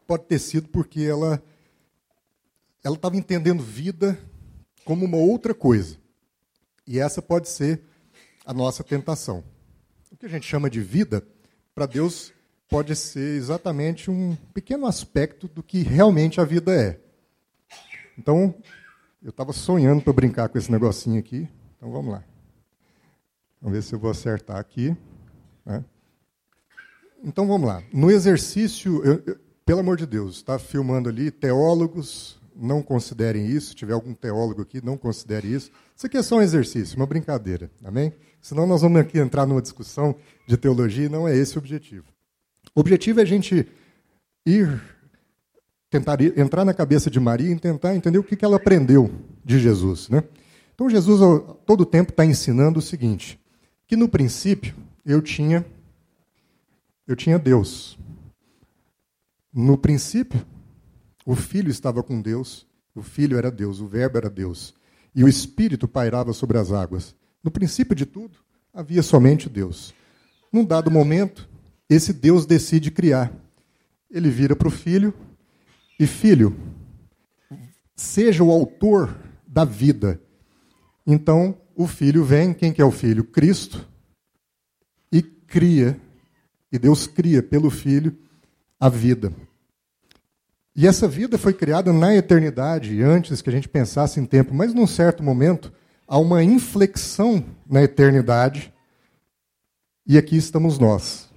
pode 0.06 0.26
ter 0.26 0.40
sido 0.40 0.68
porque 0.68 1.02
ela 1.02 1.42
ela 2.84 2.96
estava 2.96 3.16
entendendo 3.16 3.64
vida 3.64 4.20
como 4.84 5.06
uma 5.06 5.16
outra 5.16 5.54
coisa. 5.54 6.03
E 6.86 7.00
essa 7.00 7.22
pode 7.22 7.50
ser 7.50 7.82
a 8.46 8.54
nossa 8.54 8.84
tentação. 8.84 9.44
O 10.12 10.18
que 10.18 10.26
a 10.26 10.30
gente 10.30 10.46
chama 10.46 10.70
de 10.70 10.82
vida, 10.82 11.26
para 11.74 11.86
Deus, 11.86 12.34
pode 12.70 12.96
ser 12.96 13.38
exatamente 13.38 14.10
um 14.12 14.36
pequeno 14.54 14.86
aspecto 14.86 15.48
do 15.48 15.64
que 15.64 15.82
realmente 15.82 16.42
a 16.42 16.44
vida 16.44 16.74
é. 16.74 17.00
Então, 18.18 18.56
eu 19.22 19.30
estava 19.30 19.54
sonhando 19.54 20.02
para 20.02 20.14
brincar 20.14 20.50
com 20.50 20.58
esse 20.58 20.72
negocinho 20.72 21.20
aqui. 21.20 21.48
Então, 21.78 21.92
vamos 21.92 22.14
lá. 22.14 22.24
Vamos 23.62 23.78
ver 23.78 23.84
se 23.84 23.94
eu 23.94 24.00
vou 24.00 24.12
acertar 24.12 24.58
aqui. 24.58 24.96
Né? 25.66 25.84
Então, 27.24 27.48
vamos 27.48 27.68
lá. 27.68 27.82
No 27.94 28.12
exercício, 28.12 29.04
eu, 29.04 29.24
eu, 29.26 29.40
pelo 29.66 29.80
amor 29.80 29.96
de 29.96 30.06
Deus, 30.06 30.36
está 30.36 30.60
filmando 30.60 31.10
ali, 31.10 31.32
teólogos, 31.32 32.40
não 32.56 32.84
considerem 32.84 33.48
isso. 33.48 33.70
Se 33.70 33.76
tiver 33.76 33.94
algum 33.94 34.14
teólogo 34.14 34.62
aqui, 34.62 34.84
não 34.84 34.98
considere 34.98 35.48
isso. 35.48 35.72
Isso 35.96 36.08
aqui 36.08 36.18
é 36.18 36.24
só 36.24 36.38
um 36.38 36.42
exercício, 36.42 36.98
uma 36.98 37.06
brincadeira, 37.06 37.70
amém? 37.84 38.14
Senão 38.42 38.68
nós 38.68 38.82
vamos 38.82 39.00
aqui 39.00 39.20
entrar 39.20 39.46
numa 39.46 39.62
discussão 39.62 40.16
de 40.48 40.58
teologia 40.58 41.06
e 41.06 41.10
não 41.10 41.28
é 41.28 41.36
esse 41.36 41.56
o 41.56 41.60
objetivo. 41.60 42.06
O 42.76 42.80
objetivo 42.82 43.20
é 43.20 43.24
a 43.24 43.26
gente 43.26 43.68
ir, 44.46 44.82
tentar 45.90 46.20
ir, 46.22 46.38
entrar 46.38 46.66
na 46.66 46.74
cabeça 46.74 47.10
de 47.10 47.20
Maria 47.20 47.52
e 47.52 47.60
tentar 47.60 47.96
entender 47.96 48.18
o 48.18 48.24
que, 48.24 48.44
ela 48.44 48.58
aprendeu 48.58 49.12
de 49.46 49.60
Jesus, 49.60 50.10
né? 50.10 50.24
Então 50.74 50.90
Jesus, 50.90 51.20
todo 51.66 51.82
o 51.82 51.86
tempo, 51.86 52.12
está 52.12 52.26
ensinando 52.26 52.80
o 52.80 52.82
seguinte, 52.82 53.40
que 53.88 53.96
no 53.96 54.10
princípio 54.10 54.76
eu 55.06 55.22
tinha, 55.22 55.66
eu 57.08 57.16
tinha 57.16 57.38
Deus. 57.38 57.98
No 59.54 59.78
princípio, 59.78 60.44
o 61.26 61.36
Filho 61.36 61.70
estava 61.70 62.02
com 62.02 62.20
Deus, 62.20 62.66
o 62.96 63.04
Filho 63.04 63.38
era 63.38 63.52
Deus, 63.52 63.80
o 63.80 63.88
Verbo 63.88 64.18
era 64.18 64.30
Deus, 64.30 64.74
e 65.16 65.24
o 65.24 65.28
Espírito 65.28 65.88
pairava 65.88 66.34
sobre 66.34 66.58
as 66.58 66.72
águas. 66.72 67.16
No 67.44 67.52
princípio 67.52 67.96
de 67.96 68.06
tudo, 68.06 68.40
havia 68.74 69.04
somente 69.04 69.50
Deus. 69.50 69.94
Num 70.52 70.64
dado 70.64 70.90
momento, 70.90 71.50
esse 71.90 72.14
Deus 72.14 72.46
decide 72.46 72.90
criar. 72.90 73.32
Ele 74.10 74.30
vira 74.30 74.56
para 74.56 74.68
o 74.68 74.72
filho 74.72 75.14
e, 76.00 76.08
filho, 76.08 76.56
seja 77.96 78.44
o 78.44 78.52
autor 78.52 79.16
da 79.48 79.66
vida. 79.66 80.22
Então, 81.06 81.58
o 81.76 81.88
filho 81.88 82.24
vem, 82.24 82.54
quem 82.54 82.72
que 82.72 82.82
é 82.82 82.86
o 82.86 82.92
filho? 82.92 83.24
Cristo, 83.24 83.88
e 85.12 85.22
cria, 85.22 86.00
e 86.72 86.80
Deus 86.80 87.06
cria 87.06 87.44
pelo 87.44 87.70
filho 87.70 88.18
a 88.80 88.90
vida. 88.90 89.34
E 90.76 90.88
essa 90.88 91.08
vida 91.08 91.38
foi 91.38 91.54
criada 91.54 91.94
na 91.94 92.16
eternidade, 92.16 93.02
antes 93.04 93.42
que 93.42 93.50
a 93.50 93.54
gente 93.54 93.70
pensasse 93.70 94.20
em 94.20 94.26
tempo, 94.26 94.56
mas 94.56 94.74
num 94.74 94.88
certo 94.88 95.22
momento 95.22 95.72
há 96.08 96.18
uma 96.18 96.44
inflexão 96.44 97.46
na 97.70 97.84
eternidade, 97.84 98.74
e 100.06 100.18
aqui 100.18 100.36
estamos 100.36 100.80
nós. 100.80 101.30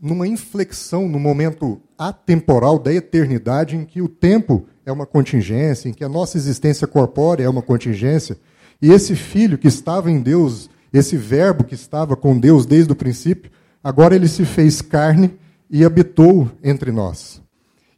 Numa 0.00 0.26
inflexão, 0.26 1.06
no 1.08 1.18
momento 1.18 1.80
atemporal 1.98 2.78
da 2.78 2.92
eternidade, 2.92 3.76
em 3.76 3.84
que 3.84 4.00
o 4.00 4.08
tempo 4.08 4.66
é 4.86 4.90
uma 4.90 5.04
contingência, 5.04 5.88
em 5.88 5.92
que 5.92 6.02
a 6.02 6.08
nossa 6.08 6.38
existência 6.38 6.86
corpórea 6.86 7.44
é 7.44 7.48
uma 7.48 7.62
contingência, 7.62 8.38
e 8.80 8.90
esse 8.90 9.14
filho 9.14 9.58
que 9.58 9.68
estava 9.68 10.10
em 10.10 10.20
Deus, 10.20 10.70
esse 10.90 11.18
verbo 11.18 11.64
que 11.64 11.74
estava 11.74 12.16
com 12.16 12.38
Deus 12.38 12.64
desde 12.64 12.92
o 12.92 12.96
princípio, 12.96 13.50
agora 13.84 14.14
ele 14.14 14.28
se 14.28 14.46
fez 14.46 14.80
carne 14.80 15.36
e 15.68 15.84
habitou 15.84 16.50
entre 16.62 16.90
nós. 16.90 17.42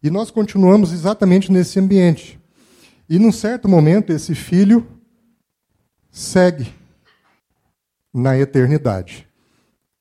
E 0.02 0.11
nós 0.11 0.30
continuamos 0.30 0.92
exatamente 0.92 1.52
nesse 1.52 1.78
ambiente. 1.78 2.40
E 3.09 3.19
num 3.19 3.33
certo 3.33 3.69
momento, 3.69 4.12
esse 4.12 4.35
filho 4.35 4.87
segue 6.11 6.73
na 8.12 8.38
eternidade. 8.38 9.28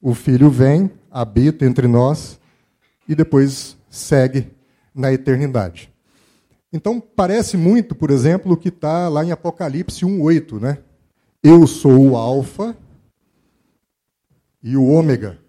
O 0.02 0.14
filho 0.14 0.50
vem, 0.50 0.90
habita 1.12 1.66
entre 1.66 1.88
nós 1.88 2.40
e 3.08 3.16
depois 3.16 3.78
segue 3.90 4.50
na 4.94 5.12
eternidade. 5.12 5.92
Então, 6.72 7.02
parece 7.02 7.58
muito, 7.58 7.96
por 7.96 8.12
exemplo, 8.12 8.54
o 8.54 8.58
que 8.58 8.70
está 8.70 9.10
lá 9.10 9.26
em 9.26 9.32
Apocalipse 9.32 10.06
1,8, 10.06 10.62
né? 10.62 10.78
Eu 11.42 11.66
sou 11.66 12.12
o 12.12 12.16
Alfa 12.16 12.78
e 14.62 14.78
o 14.78 14.86
Ômega. 14.86 15.40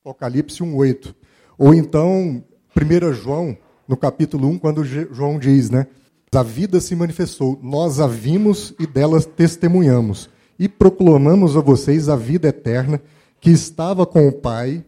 Apocalipse 0.00 0.62
1,8. 0.62 1.14
Ou 1.56 1.72
então, 1.72 2.44
1 2.74 3.12
João, 3.12 3.56
no 3.86 3.96
capítulo 3.96 4.48
1, 4.48 4.58
quando 4.58 4.84
João 4.84 5.38
diz, 5.38 5.70
né? 5.70 5.86
A 6.34 6.42
vida 6.42 6.80
se 6.80 6.96
manifestou, 6.96 7.58
nós 7.62 8.00
a 8.00 8.06
vimos 8.06 8.74
e 8.78 8.86
dela 8.86 9.20
testemunhamos, 9.20 10.30
e 10.58 10.68
proclamamos 10.68 11.56
a 11.56 11.60
vocês 11.60 12.08
a 12.08 12.16
vida 12.16 12.48
eterna 12.48 13.00
que 13.40 13.50
estava 13.50 14.06
com 14.06 14.26
o 14.26 14.32
Pai 14.32 14.84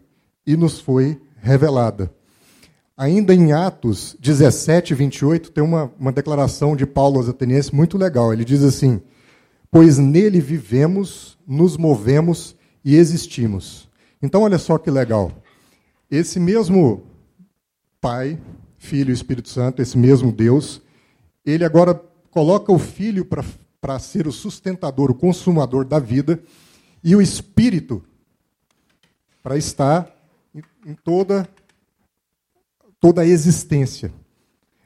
e 0.46 0.56
nos 0.56 0.80
foi 0.80 1.20
revelada. 1.42 2.10
Ainda 2.96 3.34
em 3.34 3.52
Atos 3.52 4.16
17, 4.20 4.94
28, 4.94 5.50
tem 5.50 5.62
uma, 5.62 5.92
uma 5.98 6.12
declaração 6.12 6.76
de 6.76 6.86
Paulo 6.86 7.18
aos 7.18 7.28
Atenienses 7.28 7.72
muito 7.72 7.98
legal. 7.98 8.32
Ele 8.32 8.44
diz 8.44 8.62
assim: 8.62 9.02
Pois 9.70 9.98
nele 9.98 10.40
vivemos, 10.40 11.36
nos 11.46 11.76
movemos 11.76 12.54
e 12.84 12.94
existimos. 12.94 13.88
Então, 14.22 14.42
olha 14.42 14.58
só 14.58 14.78
que 14.78 14.90
legal. 14.90 15.32
Esse 16.10 16.38
mesmo 16.38 17.02
Pai, 18.00 18.38
Filho 18.84 19.10
e 19.10 19.14
Espírito 19.14 19.48
Santo, 19.48 19.80
esse 19.80 19.96
mesmo 19.96 20.30
Deus, 20.30 20.82
ele 21.44 21.64
agora 21.64 21.94
coloca 22.30 22.70
o 22.70 22.78
Filho 22.78 23.24
para 23.80 23.98
ser 23.98 24.26
o 24.26 24.32
sustentador, 24.32 25.10
o 25.10 25.14
consumador 25.14 25.84
da 25.84 25.98
vida, 25.98 26.42
e 27.02 27.16
o 27.16 27.22
Espírito 27.22 28.04
para 29.42 29.56
estar 29.56 30.10
em, 30.86 30.94
toda, 30.94 31.48
toda 33.00 33.22
a 33.22 33.26
existência. 33.26 34.12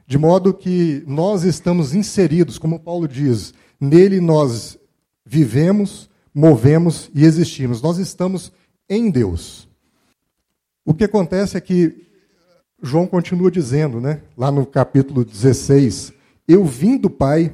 De 0.07 0.17
modo 0.17 0.53
que 0.53 1.03
nós 1.05 1.43
estamos 1.43 1.93
inseridos, 1.93 2.57
como 2.57 2.79
Paulo 2.79 3.07
diz, 3.07 3.53
nele 3.79 4.19
nós 4.19 4.77
vivemos, 5.25 6.09
movemos 6.33 7.11
e 7.13 7.23
existimos. 7.23 7.81
Nós 7.81 7.97
estamos 7.97 8.51
em 8.89 9.11
Deus. 9.11 9.67
O 10.83 10.93
que 10.93 11.03
acontece 11.03 11.57
é 11.57 11.61
que 11.61 12.08
João 12.81 13.05
continua 13.05 13.51
dizendo, 13.51 13.99
né, 13.99 14.21
lá 14.37 14.51
no 14.51 14.65
capítulo 14.65 15.25
16, 15.25 16.13
eu 16.47 16.63
vim 16.65 16.97
do 16.97 17.09
Pai, 17.09 17.53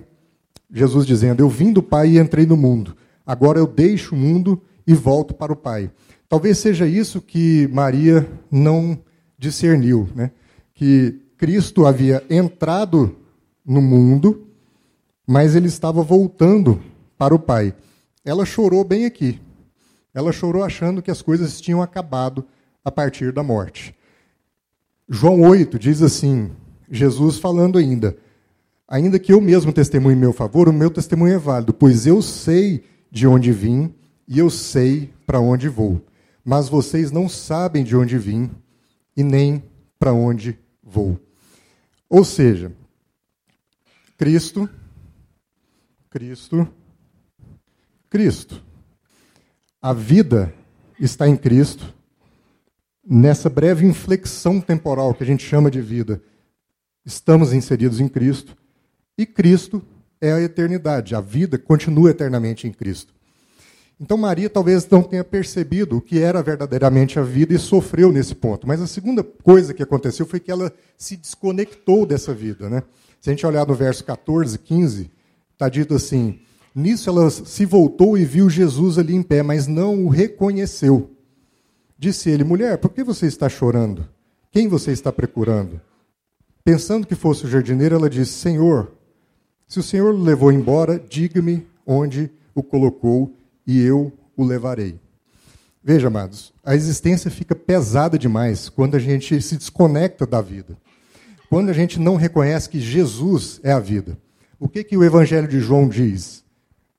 Jesus 0.72 1.06
dizendo, 1.06 1.42
eu 1.42 1.50
vim 1.50 1.74
do 1.74 1.82
Pai 1.82 2.12
e 2.12 2.20
entrei 2.20 2.46
no 2.46 2.56
mundo. 2.56 2.96
Agora 3.26 3.58
eu 3.58 3.66
deixo 3.66 4.14
o 4.14 4.18
mundo 4.18 4.62
e 4.86 4.94
volto 4.94 5.34
para 5.34 5.52
o 5.52 5.56
Pai. 5.56 5.90
Talvez 6.30 6.58
seja 6.58 6.88
isso 6.88 7.22
que 7.22 7.68
Maria 7.72 8.28
não 8.52 8.98
discerniu, 9.38 10.08
né? 10.16 10.32
Que 10.74 11.20
Cristo 11.38 11.86
havia 11.86 12.24
entrado 12.30 13.16
no 13.66 13.82
mundo, 13.82 14.48
mas 15.26 15.56
ele 15.56 15.68
estava 15.68 16.02
voltando 16.04 16.82
para 17.18 17.34
o 17.34 17.40
Pai. 17.40 17.74
Ela 18.24 18.46
chorou 18.46 18.84
bem 18.84 19.06
aqui. 19.06 19.40
Ela 20.14 20.32
chorou 20.32 20.64
achando 20.64 21.02
que 21.02 21.12
as 21.12 21.22
coisas 21.22 21.60
tinham 21.60 21.82
acabado 21.82 22.46
a 22.84 22.92
partir 22.92 23.32
da 23.32 23.44
morte. 23.44 23.96
João 25.08 25.42
8 25.42 25.78
diz 25.78 26.02
assim, 26.02 26.52
Jesus 26.90 27.38
falando 27.38 27.78
ainda: 27.78 28.18
Ainda 28.88 29.20
que 29.20 29.34
eu 29.34 29.42
mesmo 29.42 29.72
testemunhe 29.72 30.16
em 30.16 30.20
meu 30.20 30.34
favor, 30.34 30.68
o 30.68 30.74
meu 30.74 30.90
testemunho 30.90 31.34
é 31.34 31.38
válido, 31.38 31.74
pois 31.74 32.06
eu 32.06 32.22
sei 32.22 32.84
de 33.12 33.26
onde 33.26 33.52
vim 33.52 33.94
e 34.28 34.38
eu 34.38 34.50
sei 34.50 35.14
para 35.26 35.40
onde 35.40 35.70
vou. 35.70 36.06
Mas 36.44 36.70
vocês 36.70 37.12
não 37.12 37.28
sabem 37.28 37.84
de 37.84 37.96
onde 37.96 38.18
vim 38.18 38.52
e 39.18 39.24
nem 39.24 39.64
para 39.98 40.14
onde 40.14 40.60
vou. 40.84 41.20
Ou 42.10 42.24
seja, 42.24 42.72
Cristo, 44.18 44.70
Cristo, 46.10 46.68
Cristo. 48.10 48.64
A 49.82 49.94
vida 49.94 50.54
está 51.00 51.28
em 51.28 51.36
Cristo, 51.36 51.95
nessa 53.06 53.50
breve 53.50 53.86
inflexão 53.86 54.60
temporal 54.60 55.14
que 55.14 55.24
a 55.24 55.26
gente 55.26 55.46
chama 55.46 55.70
de 55.70 55.82
vida, 55.82 56.22
estamos 57.06 57.54
inseridos 57.54 58.00
em 58.00 58.08
Cristo, 58.08 58.58
e 59.18 59.26
Cristo 59.26 59.82
é 60.20 60.34
a 60.34 60.42
eternidade, 60.42 61.16
a 61.16 61.22
vida 61.22 61.58
continua 61.58 62.10
eternamente 62.10 62.68
em 62.68 62.72
Cristo. 62.72 63.14
Então 64.00 64.18
Maria 64.18 64.50
talvez 64.50 64.88
não 64.90 65.02
tenha 65.02 65.24
percebido 65.24 65.98
o 65.98 66.02
que 66.02 66.20
era 66.20 66.44
verdadeiramente 66.44 67.18
a 67.18 67.22
vida 67.22 67.54
e 67.54 67.60
sofreu 67.60 68.12
nesse 68.12 68.36
ponto. 68.36 68.68
Mas 68.68 68.82
a 68.82 68.88
segunda 68.88 69.24
coisa 69.24 69.74
que 69.74 69.82
aconteceu 69.82 70.26
foi 70.26 70.40
que 70.40 70.52
ela 70.52 70.74
se 70.98 71.16
desconectou 71.16 72.06
dessa 72.06 72.34
vida. 72.34 72.70
Né? 72.70 72.84
Se 73.22 73.30
a 73.30 73.34
gente 73.34 73.46
olhar 73.46 73.66
no 73.66 73.74
verso 73.74 74.04
14, 74.04 74.60
15, 74.60 75.10
está 75.54 75.70
dito 75.70 75.94
assim: 75.94 76.40
Nisso 76.74 77.10
ela 77.10 77.30
se 77.30 77.66
voltou 77.66 78.18
e 78.18 78.26
viu 78.26 78.50
Jesus 78.50 78.98
ali 78.98 79.16
em 79.16 79.24
pé, 79.24 79.42
mas 79.42 79.66
não 79.66 80.04
o 80.04 80.10
reconheceu. 80.10 81.15
Disse 82.06 82.30
ele: 82.30 82.44
Mulher, 82.44 82.78
por 82.78 82.92
que 82.92 83.04
você 83.04 83.26
está 83.26 83.50
chorando? 83.50 84.08
Quem 84.52 84.68
você 84.68 84.92
está 84.92 85.12
procurando? 85.12 85.82
Pensando 86.64 87.08
que 87.08 87.16
fosse 87.16 87.46
o 87.46 87.50
jardineiro, 87.50 87.96
ela 87.96 88.08
disse: 88.08 88.34
Senhor, 88.34 88.92
se 89.68 89.80
o 89.80 89.84
Senhor 89.84 90.14
o 90.14 90.22
levou 90.24 90.52
embora, 90.52 91.00
diga-me 91.00 91.66
onde 91.84 92.30
o 92.54 92.62
colocou 92.62 93.36
e 93.66 93.82
eu 93.82 94.14
o 94.38 94.44
levarei. 94.44 95.00
Veja, 95.84 96.06
amados, 96.06 96.54
a 96.64 96.76
existência 96.76 97.32
fica 97.32 97.56
pesada 97.56 98.20
demais 98.20 98.70
quando 98.70 98.94
a 98.94 99.00
gente 99.00 99.42
se 99.42 99.58
desconecta 99.58 100.28
da 100.28 100.42
vida. 100.42 100.78
Quando 101.50 101.70
a 101.70 101.74
gente 101.74 102.00
não 102.00 102.18
reconhece 102.18 102.70
que 102.70 102.80
Jesus 102.80 103.60
é 103.64 103.72
a 103.72 103.80
vida. 103.80 104.16
O 104.60 104.70
que, 104.70 104.84
que 104.84 104.96
o 104.96 105.04
Evangelho 105.04 105.48
de 105.48 105.60
João 105.60 105.90
diz? 105.90 106.44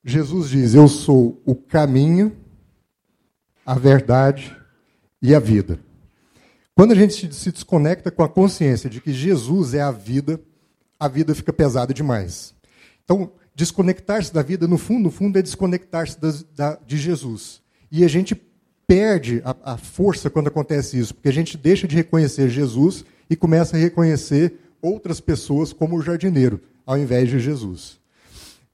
Jesus 0.04 0.48
diz: 0.50 0.74
Eu 0.74 0.88
sou 0.88 1.40
o 1.46 1.54
caminho, 1.54 2.36
a 3.64 3.74
verdade 3.74 4.65
e 5.26 5.34
a 5.34 5.40
vida. 5.40 5.80
Quando 6.72 6.92
a 6.92 6.94
gente 6.94 7.34
se 7.34 7.50
desconecta 7.50 8.12
com 8.12 8.22
a 8.22 8.28
consciência 8.28 8.88
de 8.88 9.00
que 9.00 9.12
Jesus 9.12 9.74
é 9.74 9.80
a 9.80 9.90
vida, 9.90 10.40
a 11.00 11.08
vida 11.08 11.34
fica 11.34 11.52
pesada 11.52 11.92
demais. 11.92 12.54
Então, 13.02 13.32
desconectar-se 13.52 14.32
da 14.32 14.40
vida, 14.40 14.68
no 14.68 14.78
fundo, 14.78 15.04
no 15.04 15.10
fundo, 15.10 15.36
é 15.36 15.42
desconectar-se 15.42 16.16
de 16.86 16.96
Jesus. 16.96 17.60
E 17.90 18.04
a 18.04 18.08
gente 18.08 18.40
perde 18.86 19.42
a, 19.44 19.72
a 19.72 19.76
força 19.76 20.30
quando 20.30 20.46
acontece 20.46 20.96
isso, 20.96 21.12
porque 21.12 21.28
a 21.28 21.32
gente 21.32 21.56
deixa 21.56 21.88
de 21.88 21.96
reconhecer 21.96 22.48
Jesus 22.48 23.04
e 23.28 23.34
começa 23.34 23.76
a 23.76 23.80
reconhecer 23.80 24.54
outras 24.80 25.18
pessoas 25.18 25.72
como 25.72 25.96
o 25.96 26.02
jardineiro, 26.02 26.60
ao 26.86 26.96
invés 26.96 27.28
de 27.28 27.40
Jesus. 27.40 27.98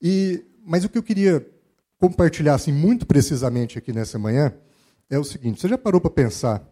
E, 0.02 0.44
mas 0.66 0.84
o 0.84 0.90
que 0.90 0.98
eu 0.98 1.02
queria 1.02 1.46
compartilhar 1.98 2.56
assim, 2.56 2.72
muito 2.72 3.06
precisamente 3.06 3.78
aqui 3.78 3.90
nessa 3.90 4.18
manhã 4.18 4.52
é 5.12 5.18
o 5.18 5.24
seguinte: 5.24 5.60
você 5.60 5.68
já 5.68 5.78
parou 5.78 6.00
para 6.00 6.10
pensar 6.10 6.66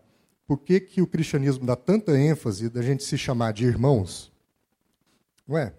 por 0.47 0.59
que, 0.59 0.81
que 0.81 1.03
o 1.03 1.07
cristianismo 1.07 1.67
dá 1.67 1.77
tanta 1.77 2.19
ênfase 2.19 2.69
da 2.69 2.83
gente 2.83 3.05
se 3.05 3.17
chamar 3.17 3.53
de 3.53 3.67
irmãos? 3.67 4.33
Não 5.47 5.57
é? 5.57 5.75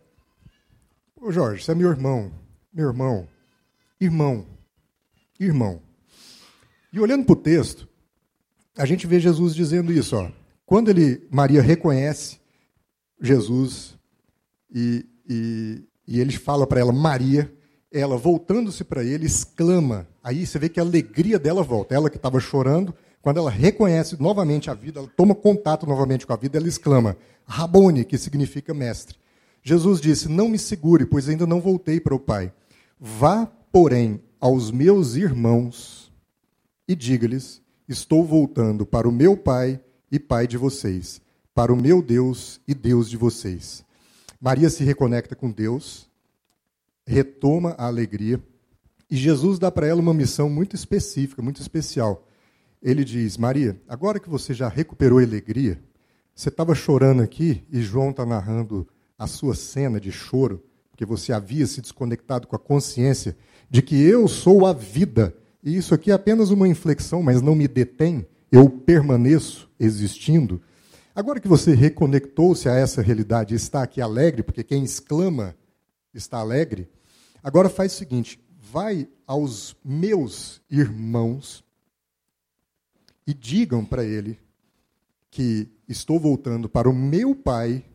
Ô 1.19 1.31
Jorge, 1.31 1.63
você 1.63 1.71
é 1.71 1.75
meu 1.75 1.89
irmão, 1.89 2.31
meu 2.71 2.87
irmão, 2.87 3.27
irmão, 3.99 4.45
irmão. 5.39 5.81
E 6.93 6.99
olhando 6.99 7.25
para 7.25 7.33
o 7.33 7.35
texto, 7.35 7.87
a 8.77 8.85
gente 8.85 9.07
vê 9.07 9.19
Jesus 9.19 9.55
dizendo 9.55 9.91
isso. 9.91 10.15
Ó. 10.15 10.31
Quando 10.65 10.89
ele, 10.89 11.27
Maria 11.31 11.61
reconhece 11.61 12.39
Jesus 13.19 13.97
e, 14.73 15.05
e, 15.27 15.83
e 16.07 16.19
ele 16.19 16.31
fala 16.37 16.65
para 16.67 16.79
ela, 16.79 16.93
Maria, 16.93 17.53
ela 17.91 18.17
voltando-se 18.17 18.83
para 18.83 19.03
ele, 19.03 19.25
exclama. 19.25 20.07
Aí 20.23 20.45
você 20.45 20.57
vê 20.57 20.69
que 20.69 20.79
a 20.79 20.83
alegria 20.83 21.37
dela 21.37 21.61
volta. 21.61 21.93
Ela 21.93 22.09
que 22.09 22.15
estava 22.15 22.39
chorando, 22.39 22.93
quando 23.21 23.37
ela 23.37 23.51
reconhece 23.51 24.19
novamente 24.21 24.69
a 24.69 24.73
vida, 24.73 24.99
ela 24.99 25.09
toma 25.15 25.35
contato 25.35 25.85
novamente 25.85 26.25
com 26.25 26.33
a 26.33 26.37
vida, 26.37 26.57
ela 26.57 26.67
exclama, 26.67 27.17
Rabone, 27.45 28.05
que 28.05 28.17
significa 28.17 28.73
mestre. 28.73 29.17
Jesus 29.61 29.99
disse: 29.99 30.29
Não 30.29 30.47
me 30.47 30.57
segure, 30.57 31.05
pois 31.05 31.27
ainda 31.27 31.45
não 31.45 31.59
voltei 31.59 31.99
para 31.99 32.15
o 32.15 32.19
Pai. 32.19 32.51
Vá, 32.99 33.45
porém, 33.71 34.21
aos 34.39 34.71
meus 34.71 35.15
irmãos 35.15 36.11
e 36.87 36.95
diga-lhes: 36.95 37.61
Estou 37.87 38.25
voltando 38.25 38.85
para 38.85 39.07
o 39.07 39.11
meu 39.11 39.37
Pai 39.37 39.79
e 40.11 40.19
Pai 40.19 40.47
de 40.47 40.57
vocês, 40.57 41.21
para 41.53 41.71
o 41.71 41.77
meu 41.79 42.01
Deus 42.01 42.59
e 42.67 42.73
Deus 42.73 43.09
de 43.09 43.17
vocês. 43.17 43.83
Maria 44.39 44.69
se 44.69 44.83
reconecta 44.83 45.35
com 45.35 45.51
Deus, 45.51 46.09
retoma 47.05 47.75
a 47.77 47.87
alegria, 47.87 48.41
e 49.09 49.15
Jesus 49.15 49.59
dá 49.59 49.69
para 49.69 49.87
ela 49.87 49.99
uma 49.99 50.13
missão 50.13 50.49
muito 50.49 50.75
específica, 50.75 51.41
muito 51.41 51.61
especial. 51.61 52.25
Ele 52.81 53.03
diz: 53.03 53.37
Maria, 53.37 53.79
agora 53.87 54.19
que 54.19 54.29
você 54.29 54.53
já 54.53 54.69
recuperou 54.69 55.19
a 55.19 55.23
alegria, 55.23 55.81
você 56.33 56.49
estava 56.49 56.73
chorando 56.73 57.21
aqui 57.21 57.63
e 57.69 57.81
João 57.81 58.11
está 58.11 58.25
narrando 58.25 58.87
a 59.19 59.27
sua 59.27 59.53
cena 59.53 59.99
de 59.99 60.11
choro, 60.11 60.63
porque 60.89 61.05
você 61.05 61.33
havia 61.33 61.67
se 61.67 61.81
desconectado 61.81 62.47
com 62.47 62.55
a 62.55 62.59
consciência 62.59 63.35
de 63.69 63.81
que 63.81 64.01
eu 64.01 64.27
sou 64.27 64.65
a 64.65 64.73
vida. 64.73 65.35
E 65.63 65.75
isso 65.75 65.93
aqui 65.93 66.09
é 66.09 66.13
apenas 66.13 66.49
uma 66.49 66.67
inflexão, 66.67 67.21
mas 67.21 67.41
não 67.41 67.53
me 67.53 67.67
detém, 67.67 68.25
eu 68.51 68.69
permaneço 68.69 69.69
existindo. 69.79 70.61
Agora 71.13 71.39
que 71.39 71.47
você 71.47 71.75
reconectou-se 71.75 72.67
a 72.69 72.73
essa 72.73 73.01
realidade 73.01 73.53
e 73.53 73.57
está 73.57 73.83
aqui 73.83 74.01
alegre, 74.01 74.41
porque 74.41 74.63
quem 74.63 74.83
exclama 74.83 75.53
está 76.13 76.39
alegre, 76.39 76.89
agora 77.43 77.69
faz 77.69 77.93
o 77.93 77.97
seguinte: 77.97 78.39
vai 78.59 79.07
aos 79.25 79.75
meus 79.83 80.61
irmãos 80.69 81.63
e 83.25 83.33
digam 83.33 83.85
para 83.85 84.03
ele 84.03 84.39
que 85.29 85.69
estou 85.87 86.19
voltando 86.19 86.67
para 86.67 86.89
o 86.89 86.93
meu 86.93 87.35
pai 87.35 87.85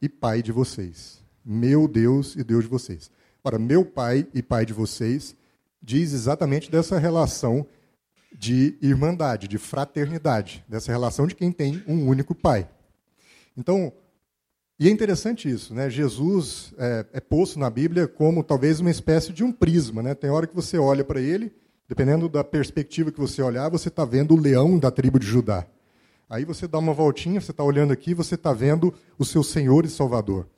e 0.00 0.08
pai 0.08 0.42
de 0.42 0.52
vocês. 0.52 1.22
Meu 1.44 1.88
Deus 1.88 2.36
e 2.36 2.44
Deus 2.44 2.64
de 2.64 2.70
vocês. 2.70 3.10
Ora, 3.42 3.58
meu 3.58 3.84
pai 3.84 4.26
e 4.32 4.42
pai 4.42 4.64
de 4.64 4.72
vocês 4.72 5.34
diz 5.82 6.12
exatamente 6.12 6.70
dessa 6.70 6.98
relação 6.98 7.66
de 8.32 8.78
irmandade, 8.80 9.48
de 9.48 9.58
fraternidade, 9.58 10.64
dessa 10.68 10.92
relação 10.92 11.26
de 11.26 11.34
quem 11.34 11.50
tem 11.50 11.82
um 11.86 12.06
único 12.06 12.34
pai. 12.34 12.68
Então, 13.56 13.92
e 14.80 14.88
é 14.88 14.90
interessante 14.90 15.46
isso, 15.46 15.74
né? 15.74 15.90
Jesus 15.90 16.72
é, 16.78 17.04
é 17.12 17.20
posto 17.20 17.58
na 17.58 17.68
Bíblia 17.68 18.08
como 18.08 18.42
talvez 18.42 18.80
uma 18.80 18.90
espécie 18.90 19.30
de 19.30 19.44
um 19.44 19.52
prisma, 19.52 20.02
né? 20.02 20.14
Tem 20.14 20.30
hora 20.30 20.46
que 20.46 20.54
você 20.54 20.78
olha 20.78 21.04
para 21.04 21.20
ele, 21.20 21.52
dependendo 21.86 22.30
da 22.30 22.42
perspectiva 22.42 23.12
que 23.12 23.20
você 23.20 23.42
olhar, 23.42 23.68
você 23.68 23.88
está 23.88 24.06
vendo 24.06 24.32
o 24.32 24.40
leão 24.40 24.78
da 24.78 24.90
tribo 24.90 25.18
de 25.18 25.26
Judá. 25.26 25.66
Aí 26.30 26.46
você 26.46 26.66
dá 26.66 26.78
uma 26.78 26.94
voltinha, 26.94 27.42
você 27.42 27.50
está 27.50 27.62
olhando 27.62 27.92
aqui, 27.92 28.14
você 28.14 28.36
está 28.36 28.54
vendo 28.54 28.94
o 29.18 29.24
seu 29.24 29.42
Senhor 29.42 29.84
e 29.84 29.90
Salvador. 29.90 30.48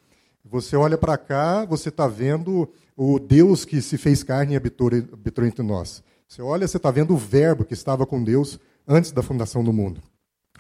Você 0.45 0.77
olha 0.77 0.97
para 0.97 1.19
cá, 1.19 1.65
você 1.65 1.89
está 1.89 2.07
vendo 2.07 2.71
o 2.97 3.19
Deus 3.19 3.65
que 3.65 3.83
se 3.83 3.99
fez 3.99 4.23
carne 4.23 4.53
e 4.53 4.57
habitou, 4.57 4.89
habitou 5.13 5.45
entre 5.45 5.65
nós. 5.65 6.01
Você 6.29 6.41
olha, 6.41 6.69
você 6.69 6.77
está 6.77 6.93
vendo 6.93 7.13
o 7.13 7.17
Verbo 7.17 7.65
que 7.65 7.75
estava 7.75 8.07
com 8.07 8.23
Deus 8.23 8.61
antes 8.87 9.11
da 9.11 9.21
fundação 9.21 9.65
do 9.65 9.73
mundo. 9.73 10.01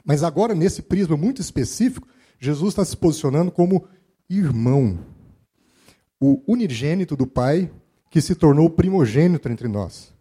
Mas 0.04 0.24
agora, 0.24 0.52
nesse 0.52 0.82
prisma 0.82 1.16
muito 1.16 1.40
específico, 1.40 2.08
Jesus 2.42 2.72
está 2.72 2.84
se 2.84 2.96
posicionando 2.96 3.52
como 3.52 3.86
irmão, 4.28 4.98
o 6.20 6.42
unigênito 6.44 7.16
do 7.16 7.24
Pai 7.24 7.70
que 8.10 8.20
se 8.20 8.34
tornou 8.34 8.68
primogênito 8.68 9.48
entre 9.48 9.68
nós. 9.68 10.12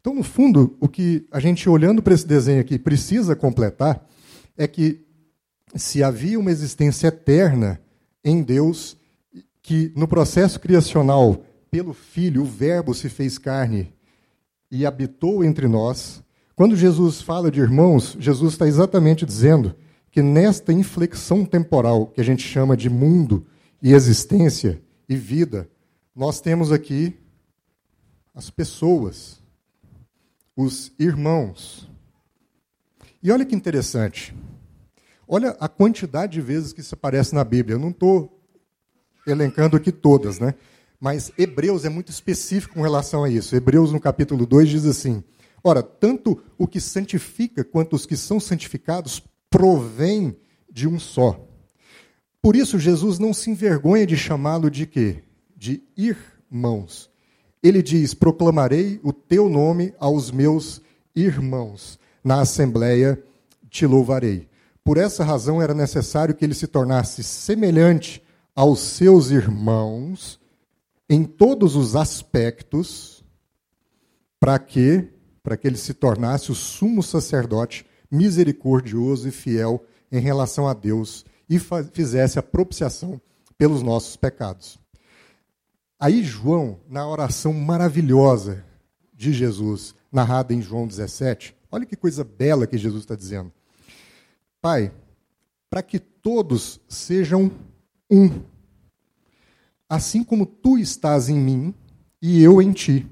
Então, 0.00 0.12
no 0.12 0.24
fundo, 0.24 0.76
o 0.80 0.88
que 0.88 1.28
a 1.30 1.38
gente, 1.38 1.68
olhando 1.68 2.02
para 2.02 2.12
esse 2.12 2.26
desenho 2.26 2.60
aqui, 2.60 2.76
precisa 2.76 3.36
completar 3.36 4.04
é 4.58 4.66
que 4.66 5.06
se 5.76 6.02
havia 6.02 6.40
uma 6.40 6.50
existência 6.50 7.06
eterna 7.06 7.80
em 8.24 8.42
Deus, 8.42 8.96
que 9.62 9.92
no 9.94 10.08
processo 10.08 10.58
criacional, 10.58 11.44
pelo 11.70 11.92
Filho, 11.92 12.42
o 12.42 12.46
Verbo 12.46 12.92
se 12.94 13.08
fez 13.08 13.38
carne 13.38 13.94
e 14.68 14.84
habitou 14.84 15.44
entre 15.44 15.68
nós. 15.68 16.20
Quando 16.56 16.74
Jesus 16.74 17.22
fala 17.22 17.48
de 17.48 17.60
irmãos, 17.60 18.16
Jesus 18.18 18.54
está 18.54 18.66
exatamente 18.66 19.24
dizendo 19.24 19.76
que 20.10 20.22
nesta 20.22 20.72
inflexão 20.72 21.44
temporal 21.44 22.06
que 22.06 22.20
a 22.20 22.24
gente 22.24 22.42
chama 22.42 22.76
de 22.76 22.90
mundo 22.90 23.46
e 23.82 23.92
existência 23.92 24.82
e 25.08 25.16
vida, 25.16 25.68
nós 26.14 26.40
temos 26.40 26.72
aqui 26.72 27.16
as 28.34 28.50
pessoas, 28.50 29.40
os 30.56 30.92
irmãos. 30.98 31.88
E 33.22 33.30
olha 33.30 33.44
que 33.44 33.54
interessante. 33.54 34.34
Olha 35.28 35.50
a 35.60 35.68
quantidade 35.68 36.32
de 36.32 36.40
vezes 36.40 36.72
que 36.72 36.80
isso 36.80 36.94
aparece 36.94 37.34
na 37.34 37.44
Bíblia. 37.44 37.76
Eu 37.76 37.80
não 37.80 37.90
estou 37.90 38.40
elencando 39.26 39.76
aqui 39.76 39.92
todas, 39.92 40.40
né? 40.40 40.54
Mas 40.98 41.32
Hebreus 41.38 41.84
é 41.84 41.88
muito 41.88 42.10
específico 42.10 42.74
com 42.74 42.82
relação 42.82 43.24
a 43.24 43.30
isso. 43.30 43.54
Hebreus, 43.54 43.92
no 43.92 44.00
capítulo 44.00 44.44
2, 44.44 44.68
diz 44.68 44.84
assim: 44.86 45.22
Ora, 45.62 45.82
tanto 45.82 46.42
o 46.58 46.66
que 46.66 46.80
santifica 46.80 47.62
quanto 47.62 47.94
os 47.94 48.04
que 48.04 48.16
são 48.16 48.40
santificados 48.40 49.22
provém 49.50 50.36
de 50.70 50.88
um 50.88 50.98
só. 50.98 51.44
Por 52.40 52.56
isso, 52.56 52.78
Jesus 52.78 53.18
não 53.18 53.34
se 53.34 53.50
envergonha 53.50 54.06
de 54.06 54.16
chamá-lo 54.16 54.70
de 54.70 54.86
quê? 54.86 55.22
De 55.54 55.82
irmãos. 55.96 57.10
Ele 57.62 57.82
diz: 57.82 58.14
Proclamarei 58.14 58.98
o 59.02 59.12
teu 59.12 59.48
nome 59.48 59.92
aos 59.98 60.30
meus 60.30 60.80
irmãos. 61.14 61.98
Na 62.24 62.40
assembleia 62.40 63.22
te 63.68 63.84
louvarei. 63.84 64.48
Por 64.82 64.96
essa 64.96 65.22
razão 65.24 65.60
era 65.60 65.74
necessário 65.74 66.34
que 66.34 66.44
ele 66.44 66.54
se 66.54 66.66
tornasse 66.66 67.22
semelhante 67.22 68.22
aos 68.54 68.80
seus 68.80 69.30
irmãos 69.30 70.40
em 71.08 71.24
todos 71.24 71.76
os 71.76 71.96
aspectos, 71.96 73.24
para 74.38 74.58
que 74.58 75.08
para 75.42 75.56
que 75.56 75.66
ele 75.66 75.76
se 75.76 75.94
tornasse 75.94 76.52
o 76.52 76.54
sumo 76.54 77.02
sacerdote 77.02 77.86
misericordioso 78.10 79.28
e 79.28 79.30
fiel 79.30 79.84
em 80.10 80.20
relação 80.20 80.66
a 80.66 80.74
Deus 80.74 81.24
e 81.48 81.58
fizesse 81.92 82.38
a 82.38 82.42
propiciação 82.42 83.20
pelos 83.56 83.82
nossos 83.82 84.16
pecados. 84.16 84.78
Aí 85.98 86.24
João, 86.24 86.80
na 86.88 87.06
oração 87.06 87.52
maravilhosa 87.52 88.64
de 89.12 89.32
Jesus, 89.32 89.94
narrada 90.10 90.54
em 90.54 90.62
João 90.62 90.86
17, 90.86 91.54
olha 91.70 91.84
que 91.84 91.94
coisa 91.94 92.24
bela 92.24 92.66
que 92.66 92.78
Jesus 92.78 93.02
está 93.02 93.14
dizendo. 93.14 93.52
Pai, 94.62 94.92
para 95.68 95.82
que 95.82 95.98
todos 95.98 96.80
sejam 96.88 97.52
um, 98.10 98.42
assim 99.88 100.24
como 100.24 100.46
tu 100.46 100.78
estás 100.78 101.28
em 101.28 101.38
mim 101.38 101.74
e 102.20 102.42
eu 102.42 102.62
em 102.62 102.72
ti, 102.72 103.06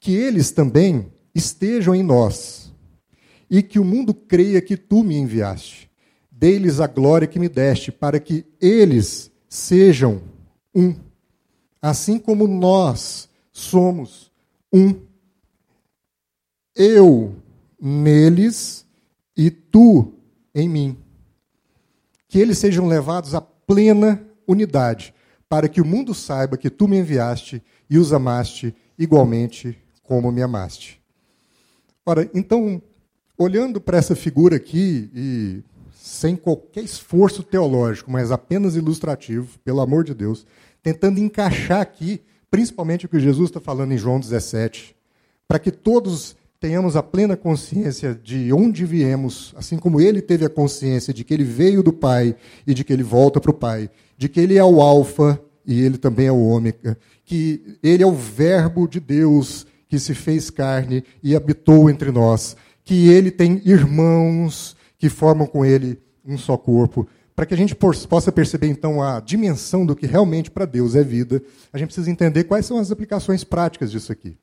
que 0.00 0.12
eles 0.12 0.50
também 0.50 1.12
estejam 1.34 1.94
em 1.94 2.02
nós, 2.02 2.71
e 3.52 3.62
que 3.62 3.78
o 3.78 3.84
mundo 3.84 4.14
creia 4.14 4.62
que 4.62 4.78
tu 4.78 5.04
me 5.04 5.14
enviaste. 5.14 5.90
Dê-lhes 6.30 6.80
a 6.80 6.86
glória 6.86 7.28
que 7.28 7.38
me 7.38 7.50
deste, 7.50 7.92
para 7.92 8.18
que 8.18 8.46
eles 8.58 9.30
sejam 9.46 10.22
um 10.74 10.94
assim 11.82 12.18
como 12.18 12.48
nós 12.48 13.28
somos 13.52 14.32
um. 14.72 14.94
Eu 16.74 17.36
neles 17.78 18.86
e 19.36 19.50
tu 19.50 20.14
em 20.54 20.66
mim. 20.66 20.96
Que 22.26 22.38
eles 22.38 22.56
sejam 22.56 22.88
levados 22.88 23.34
à 23.34 23.42
plena 23.42 24.26
unidade, 24.46 25.12
para 25.46 25.68
que 25.68 25.82
o 25.82 25.84
mundo 25.84 26.14
saiba 26.14 26.56
que 26.56 26.70
tu 26.70 26.88
me 26.88 26.96
enviaste 26.96 27.62
e 27.90 27.98
os 27.98 28.14
amaste 28.14 28.74
igualmente 28.98 29.78
como 30.02 30.32
me 30.32 30.40
amaste. 30.40 31.02
Ora, 32.06 32.30
então, 32.32 32.80
olhando 33.36 33.80
para 33.80 33.98
essa 33.98 34.14
figura 34.14 34.56
aqui 34.56 35.10
e 35.14 35.62
sem 35.92 36.36
qualquer 36.36 36.82
esforço 36.82 37.42
teológico, 37.42 38.10
mas 38.10 38.30
apenas 38.32 38.76
ilustrativo, 38.76 39.58
pelo 39.64 39.80
amor 39.80 40.04
de 40.04 40.14
Deus, 40.14 40.46
tentando 40.82 41.20
encaixar 41.20 41.80
aqui, 41.80 42.20
principalmente 42.50 43.06
o 43.06 43.08
que 43.08 43.20
Jesus 43.20 43.50
está 43.50 43.60
falando 43.60 43.92
em 43.92 43.98
João 43.98 44.18
17, 44.18 44.96
para 45.46 45.58
que 45.58 45.70
todos 45.70 46.36
tenhamos 46.58 46.96
a 46.96 47.02
plena 47.02 47.36
consciência 47.36 48.14
de 48.14 48.52
onde 48.52 48.84
viemos, 48.84 49.52
assim 49.56 49.76
como 49.76 50.00
ele 50.00 50.22
teve 50.22 50.44
a 50.44 50.50
consciência 50.50 51.12
de 51.12 51.24
que 51.24 51.34
ele 51.34 51.44
veio 51.44 51.82
do 51.82 51.92
Pai 51.92 52.36
e 52.66 52.72
de 52.72 52.84
que 52.84 52.92
ele 52.92 53.02
volta 53.02 53.40
para 53.40 53.50
o 53.50 53.54
Pai, 53.54 53.90
de 54.16 54.28
que 54.28 54.38
ele 54.38 54.56
é 54.56 54.64
o 54.64 54.80
Alfa 54.80 55.40
e 55.66 55.80
ele 55.80 55.98
também 55.98 56.26
é 56.26 56.32
o 56.32 56.40
Ômega, 56.40 56.96
que 57.24 57.78
ele 57.82 58.02
é 58.02 58.06
o 58.06 58.12
Verbo 58.12 58.86
de 58.86 59.00
Deus 59.00 59.66
que 59.88 59.98
se 59.98 60.14
fez 60.14 60.50
carne 60.50 61.04
e 61.22 61.36
habitou 61.36 61.90
entre 61.90 62.10
nós, 62.10 62.56
que 62.84 63.08
ele 63.08 63.30
tem 63.30 63.60
irmãos 63.64 64.76
que 64.98 65.08
formam 65.08 65.46
com 65.46 65.64
ele 65.64 66.00
um 66.24 66.38
só 66.38 66.56
corpo, 66.56 67.08
para 67.34 67.46
que 67.46 67.54
a 67.54 67.56
gente 67.56 67.74
possa 67.74 68.30
perceber, 68.30 68.68
então, 68.68 69.02
a 69.02 69.18
dimensão 69.18 69.86
do 69.86 69.96
que 69.96 70.06
realmente 70.06 70.50
para 70.50 70.64
Deus 70.64 70.94
é 70.94 71.02
vida, 71.02 71.42
a 71.72 71.78
gente 71.78 71.88
precisa 71.88 72.10
entender 72.10 72.44
quais 72.44 72.66
são 72.66 72.78
as 72.78 72.90
aplicações 72.90 73.42
práticas 73.42 73.90
disso 73.90 74.12
aqui. 74.12 74.36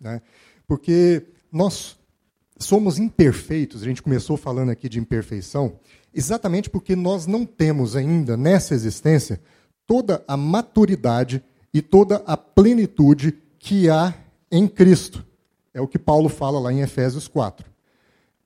Né? 0.00 0.20
Porque 0.66 1.22
nós 1.50 1.96
somos 2.58 2.98
imperfeitos, 2.98 3.82
a 3.82 3.84
gente 3.84 4.02
começou 4.02 4.36
falando 4.36 4.70
aqui 4.70 4.88
de 4.88 4.98
imperfeição, 4.98 5.78
exatamente 6.14 6.70
porque 6.70 6.96
nós 6.96 7.26
não 7.26 7.44
temos 7.44 7.94
ainda 7.94 8.36
nessa 8.36 8.74
existência 8.74 9.40
toda 9.86 10.24
a 10.26 10.36
maturidade 10.36 11.42
e 11.74 11.82
toda 11.82 12.16
a 12.26 12.36
plenitude 12.36 13.34
que 13.58 13.88
há 13.88 14.14
em 14.50 14.66
Cristo. 14.66 15.24
É 15.74 15.80
o 15.80 15.88
que 15.88 15.98
Paulo 15.98 16.28
fala 16.28 16.58
lá 16.60 16.72
em 16.72 16.80
Efésios 16.80 17.28
4. 17.28 17.66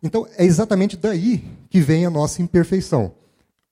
Então, 0.02 0.26
é 0.36 0.44
exatamente 0.44 0.96
daí 0.96 1.44
que 1.68 1.80
vem 1.80 2.06
a 2.06 2.10
nossa 2.10 2.42
imperfeição. 2.42 3.12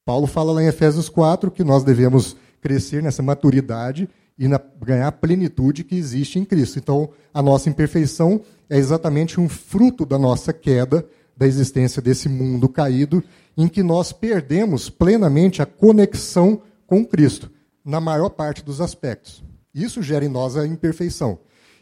Paulo 0.04 0.26
fala 0.26 0.52
lá 0.52 0.62
em 0.62 0.66
Efésios 0.66 1.08
4 1.08 1.50
que 1.50 1.64
nós 1.64 1.84
devemos 1.84 2.36
crescer 2.60 3.02
nessa 3.02 3.22
maturidade 3.22 4.08
e 4.38 4.48
na, 4.48 4.60
ganhar 4.80 5.08
a 5.08 5.12
plenitude 5.12 5.84
que 5.84 5.94
existe 5.94 6.38
em 6.38 6.44
Cristo. 6.44 6.78
Então, 6.78 7.10
a 7.32 7.40
nossa 7.40 7.68
imperfeição 7.68 8.40
é 8.68 8.76
exatamente 8.76 9.38
um 9.38 9.48
fruto 9.48 10.04
da 10.04 10.18
nossa 10.18 10.52
queda, 10.52 11.06
da 11.36 11.46
existência 11.46 12.02
desse 12.02 12.28
mundo 12.28 12.68
caído, 12.68 13.22
em 13.56 13.68
que 13.68 13.82
nós 13.82 14.12
perdemos 14.12 14.90
plenamente 14.90 15.62
a 15.62 15.66
conexão 15.66 16.60
com 16.86 17.04
Cristo, 17.04 17.50
na 17.84 18.00
maior 18.00 18.30
parte 18.30 18.64
dos 18.64 18.80
aspectos. 18.80 19.42
Isso 19.74 20.02
gera 20.02 20.24
em 20.24 20.28
nós 20.28 20.56
a 20.56 20.66
imperfeição. 20.66 21.38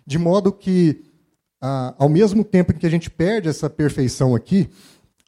De 0.06 0.18
modo 0.18 0.52
que, 0.52 1.02
ah, 1.62 1.94
ao 1.96 2.08
mesmo 2.08 2.42
tempo 2.42 2.72
em 2.72 2.76
que 2.76 2.86
a 2.86 2.90
gente 2.90 3.08
perde 3.08 3.48
essa 3.48 3.70
perfeição 3.70 4.34
aqui, 4.34 4.68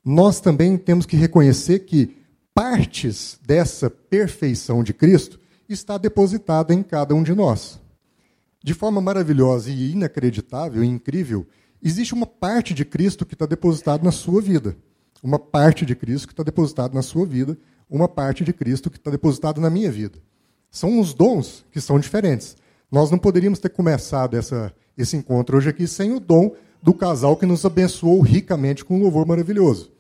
nós 0.05 0.41
também 0.41 0.77
temos 0.77 1.07
que 1.07 1.17
reconhecer 1.17 1.81
que 1.81 2.17
partes 2.53 3.39
dessa 3.47 3.89
perfeição 3.89 4.83
de 4.83 4.93
Cristo 4.93 5.39
está 5.69 5.97
depositada 5.97 6.75
em 6.75 6.83
cada 6.83 7.15
um 7.15 7.23
de 7.23 7.33
nós. 7.35 7.81
De 8.63 8.75
forma 8.75 9.01
maravilhosa 9.01 9.71
e 9.71 9.93
inacreditável 9.93 10.83
e 10.83 10.87
incrível, 10.87 11.47
existe 11.81 12.13
uma 12.13 12.27
parte 12.27 12.75
de 12.75 12.85
Cristo 12.85 13.25
que 13.25 13.35
está 13.35 13.47
depositada 13.47 14.03
na 14.03 14.11
sua 14.11 14.43
vida. 14.43 14.77
Uma 15.23 15.39
parte 15.39 15.87
de 15.87 15.95
Cristo 15.95 16.27
que 16.27 16.33
está 16.33 16.43
depositada 16.43 16.93
na 16.93 17.01
sua 17.01 17.25
vida, 17.25 17.57
uma 17.89 18.09
parte 18.09 18.45
de 18.45 18.53
Cristo 18.53 18.91
que 18.91 18.99
está 18.99 19.11
depositada 19.11 19.61
na 19.61 19.71
minha 19.71 19.91
vida. 19.91 20.19
São 20.71 20.99
os 20.99 21.15
dons 21.15 21.65
que 21.71 21.81
são 21.81 21.99
diferentes. 21.99 22.57
Nós 22.95 23.11
não 23.11 23.19
poderíamos 23.19 23.59
ter 23.59 23.71
começado 23.71 24.37
essa, 24.37 24.73
esse 24.97 25.17
encontro 25.17 25.57
hoje 25.57 25.69
aqui 25.69 25.85
sem 25.85 26.13
o 26.13 26.21
dom 26.21 26.53
do 26.81 26.95
casal 26.95 27.37
que 27.37 27.45
nos 27.45 27.65
abençoou 27.65 28.21
ricamente 28.21 28.85
com 28.85 28.95
um 28.95 29.03
louvor 29.03 29.27
maravilhoso. 29.27 29.91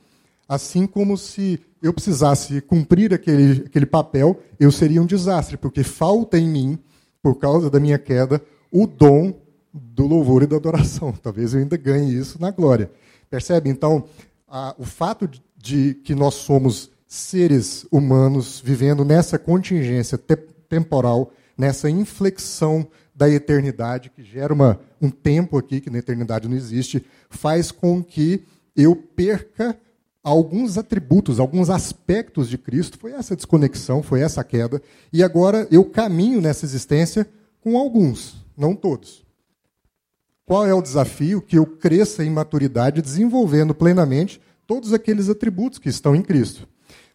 Assim 0.48 0.86
como 0.86 1.18
se 1.18 1.58
eu 1.82 1.92
precisasse 1.92 2.60
cumprir 2.60 3.12
aquele, 3.12 3.64
aquele 3.66 3.84
papel, 3.84 4.40
eu 4.60 4.70
seria 4.70 5.02
um 5.02 5.06
desastre, 5.06 5.56
porque 5.56 5.82
falta 5.82 6.38
em 6.38 6.48
mim, 6.48 6.78
por 7.20 7.34
causa 7.34 7.68
da 7.68 7.80
minha 7.80 7.98
queda, 7.98 8.40
o 8.70 8.86
dom 8.86 9.34
do 9.72 10.06
louvor 10.06 10.44
e 10.44 10.46
da 10.46 10.54
adoração. 10.54 11.10
Talvez 11.20 11.52
eu 11.52 11.58
ainda 11.58 11.76
ganhe 11.76 12.16
isso 12.16 12.40
na 12.40 12.52
glória. 12.52 12.92
Percebe? 13.28 13.70
Então, 13.70 14.04
a, 14.46 14.72
o 14.78 14.84
fato 14.84 15.26
de, 15.26 15.42
de, 15.56 15.94
que 15.94 16.14
nós 16.14 16.34
somos 16.34 16.92
seres 17.08 17.88
humanos 17.90 18.62
vivendo 18.64 19.04
nessa 19.04 19.36
contingência 19.36 20.16
te, 20.16 20.36
temporal, 20.68 21.32
nessa 21.56 21.88
inflexão 21.88 22.86
da 23.14 23.28
eternidade, 23.30 24.10
que 24.10 24.22
gera 24.22 24.52
uma, 24.52 24.80
um 25.00 25.10
tempo 25.10 25.56
aqui 25.56 25.80
que 25.80 25.90
na 25.90 25.98
eternidade 25.98 26.48
não 26.48 26.56
existe, 26.56 27.04
faz 27.30 27.70
com 27.70 28.02
que 28.02 28.42
eu 28.76 28.96
perca 28.96 29.78
alguns 30.22 30.78
atributos, 30.78 31.38
alguns 31.38 31.68
aspectos 31.70 32.48
de 32.48 32.56
Cristo, 32.56 32.98
foi 32.98 33.12
essa 33.12 33.36
desconexão, 33.36 34.02
foi 34.02 34.20
essa 34.20 34.42
queda, 34.42 34.82
e 35.12 35.22
agora 35.22 35.68
eu 35.70 35.84
caminho 35.84 36.40
nessa 36.40 36.64
existência 36.64 37.28
com 37.60 37.76
alguns, 37.76 38.36
não 38.56 38.74
todos. 38.74 39.22
Qual 40.46 40.66
é 40.66 40.74
o 40.74 40.82
desafio? 40.82 41.40
Que 41.40 41.56
eu 41.56 41.66
cresça 41.66 42.24
em 42.24 42.30
maturidade, 42.30 43.00
desenvolvendo 43.00 43.74
plenamente 43.74 44.40
todos 44.66 44.92
aqueles 44.92 45.28
atributos 45.28 45.78
que 45.78 45.88
estão 45.88 46.14
em 46.14 46.22
Cristo. 46.22 46.68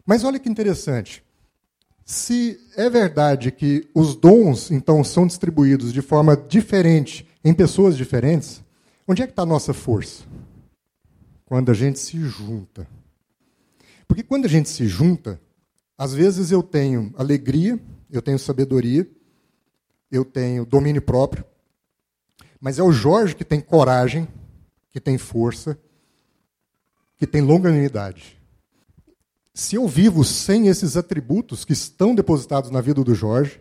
Mas 0.04 0.24
olha 0.24 0.38
que 0.38 0.48
interessante. 0.48 1.22
Se 2.10 2.58
é 2.76 2.90
verdade 2.90 3.52
que 3.52 3.88
os 3.94 4.16
dons, 4.16 4.72
então, 4.72 5.04
são 5.04 5.28
distribuídos 5.28 5.92
de 5.92 6.02
forma 6.02 6.36
diferente 6.36 7.24
em 7.44 7.54
pessoas 7.54 7.96
diferentes, 7.96 8.64
onde 9.06 9.22
é 9.22 9.28
que 9.28 9.32
está 9.32 9.42
a 9.42 9.46
nossa 9.46 9.72
força? 9.72 10.24
Quando 11.46 11.70
a 11.70 11.72
gente 11.72 12.00
se 12.00 12.18
junta. 12.18 12.84
Porque 14.08 14.24
quando 14.24 14.46
a 14.46 14.48
gente 14.48 14.68
se 14.68 14.88
junta, 14.88 15.40
às 15.96 16.12
vezes 16.12 16.50
eu 16.50 16.64
tenho 16.64 17.14
alegria, 17.16 17.78
eu 18.10 18.20
tenho 18.20 18.40
sabedoria, 18.40 19.08
eu 20.10 20.24
tenho 20.24 20.66
domínio 20.66 21.02
próprio, 21.02 21.44
mas 22.60 22.80
é 22.80 22.82
o 22.82 22.90
Jorge 22.90 23.36
que 23.36 23.44
tem 23.44 23.60
coragem, 23.60 24.26
que 24.90 24.98
tem 24.98 25.16
força, 25.16 25.78
que 27.16 27.26
tem 27.26 27.40
longanimidade. 27.40 28.39
Se 29.52 29.76
eu 29.76 29.86
vivo 29.86 30.24
sem 30.24 30.68
esses 30.68 30.96
atributos 30.96 31.64
que 31.64 31.72
estão 31.72 32.14
depositados 32.14 32.70
na 32.70 32.80
vida 32.80 33.02
do 33.02 33.14
Jorge, 33.14 33.60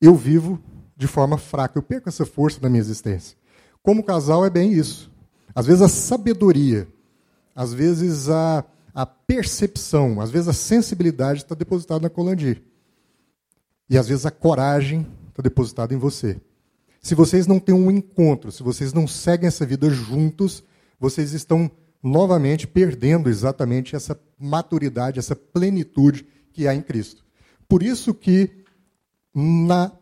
eu 0.00 0.14
vivo 0.14 0.62
de 0.96 1.06
forma 1.06 1.38
fraca, 1.38 1.78
eu 1.78 1.82
perco 1.82 2.08
essa 2.08 2.26
força 2.26 2.60
da 2.60 2.68
minha 2.68 2.80
existência. 2.80 3.36
Como 3.82 4.04
casal 4.04 4.44
é 4.44 4.50
bem 4.50 4.72
isso. 4.72 5.10
Às 5.54 5.66
vezes 5.66 5.82
a 5.82 5.88
sabedoria, 5.88 6.88
às 7.54 7.72
vezes 7.72 8.28
a 8.28 8.64
a 8.94 9.06
percepção, 9.06 10.20
às 10.20 10.30
vezes 10.30 10.48
a 10.48 10.52
sensibilidade 10.52 11.42
está 11.42 11.54
depositada 11.54 12.00
na 12.00 12.10
Colandir. 12.10 12.62
E 13.88 13.96
às 13.96 14.08
vezes 14.08 14.26
a 14.26 14.30
coragem 14.30 15.06
está 15.30 15.42
depositada 15.42 15.94
em 15.94 15.98
você. 15.98 16.40
Se 17.00 17.14
vocês 17.14 17.46
não 17.46 17.58
têm 17.58 17.74
um 17.74 17.90
encontro, 17.90 18.52
se 18.52 18.62
vocês 18.62 18.92
não 18.92 19.08
seguem 19.08 19.48
essa 19.48 19.66
vida 19.66 19.90
juntos, 19.90 20.62
vocês 21.00 21.32
estão 21.32 21.70
novamente 22.02 22.66
perdendo 22.66 23.28
exatamente 23.28 23.94
essa 23.94 24.18
maturidade, 24.38 25.18
essa 25.18 25.36
plenitude 25.36 26.26
que 26.52 26.66
há 26.66 26.74
em 26.74 26.82
Cristo. 26.82 27.24
Por 27.68 27.82
isso 27.82 28.12
que 28.12 28.50
na 29.34 29.92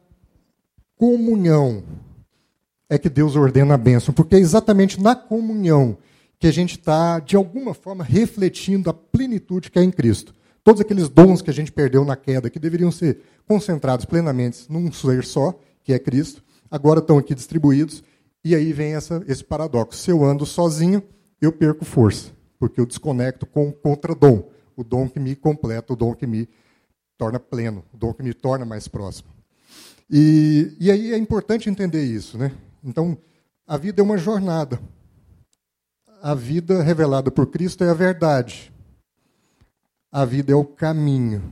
comunhão 0.96 1.84
é 2.88 2.98
que 2.98 3.08
Deus 3.08 3.36
ordena 3.36 3.74
a 3.74 3.78
bênção, 3.78 4.12
porque 4.12 4.34
é 4.34 4.38
exatamente 4.38 5.00
na 5.00 5.14
comunhão 5.14 5.98
que 6.38 6.46
a 6.46 6.52
gente 6.52 6.78
está, 6.78 7.20
de 7.20 7.36
alguma 7.36 7.74
forma, 7.74 8.02
refletindo 8.02 8.88
a 8.88 8.94
plenitude 8.94 9.70
que 9.70 9.78
é 9.78 9.82
em 9.82 9.90
Cristo. 9.90 10.34
Todos 10.64 10.80
aqueles 10.80 11.08
dons 11.08 11.42
que 11.42 11.50
a 11.50 11.52
gente 11.52 11.70
perdeu 11.70 12.04
na 12.04 12.16
queda, 12.16 12.50
que 12.50 12.58
deveriam 12.58 12.90
ser 12.90 13.20
concentrados 13.46 14.06
plenamente 14.06 14.64
num 14.68 14.90
ser 14.90 15.24
só, 15.24 15.52
que 15.52 15.90
que 15.90 15.94
é 15.94 15.98
Cristo, 15.98 16.42
agora 16.70 17.00
estão 17.00 17.18
aqui 17.18 17.34
distribuídos, 17.34 18.04
e 18.44 18.54
aí 18.54 18.72
vem 18.72 18.94
essa, 18.94 19.22
esse 19.26 19.42
paradoxo. 19.42 19.98
Se 19.98 20.10
eu 20.10 20.24
ando 20.24 20.46
sozinho, 20.46 21.02
eu 21.40 21.53
perco 21.53 21.85
força, 21.85 22.33
porque 22.59 22.81
eu 22.81 22.87
desconecto 22.87 23.46
com 23.46 23.68
o 23.68 23.72
contradom, 23.72 24.50
o 24.76 24.85
dom 24.85 25.09
que 25.09 25.18
me 25.18 25.35
completa, 25.35 25.92
o 25.92 25.96
dom 25.96 26.14
que 26.14 26.26
me 26.26 26.48
torna 27.16 27.38
pleno, 27.38 27.85
o 27.92 27.96
dom 27.96 28.12
que 28.12 28.22
me 28.22 28.35
torna 28.35 28.64
mais 28.64 28.88
próximo. 28.88 29.31
E, 30.09 30.76
e 30.81 30.90
aí 30.90 31.12
é 31.12 31.16
importante 31.16 31.70
entender 31.70 32.03
isso. 32.05 32.37
Né? 32.37 32.53
Então, 32.83 33.16
a 33.66 33.76
vida 33.76 34.03
é 34.03 34.05
uma 34.05 34.18
jornada. 34.18 34.81
A 36.22 36.35
vida 36.35 36.83
revelada 36.83 37.31
por 37.31 37.46
Cristo 37.46 37.85
é 37.85 37.90
a 37.90 37.94
verdade. 37.94 38.72
A 40.11 40.24
vida 40.24 40.53
é 40.53 40.55
o 40.55 40.64
caminho. 40.64 41.42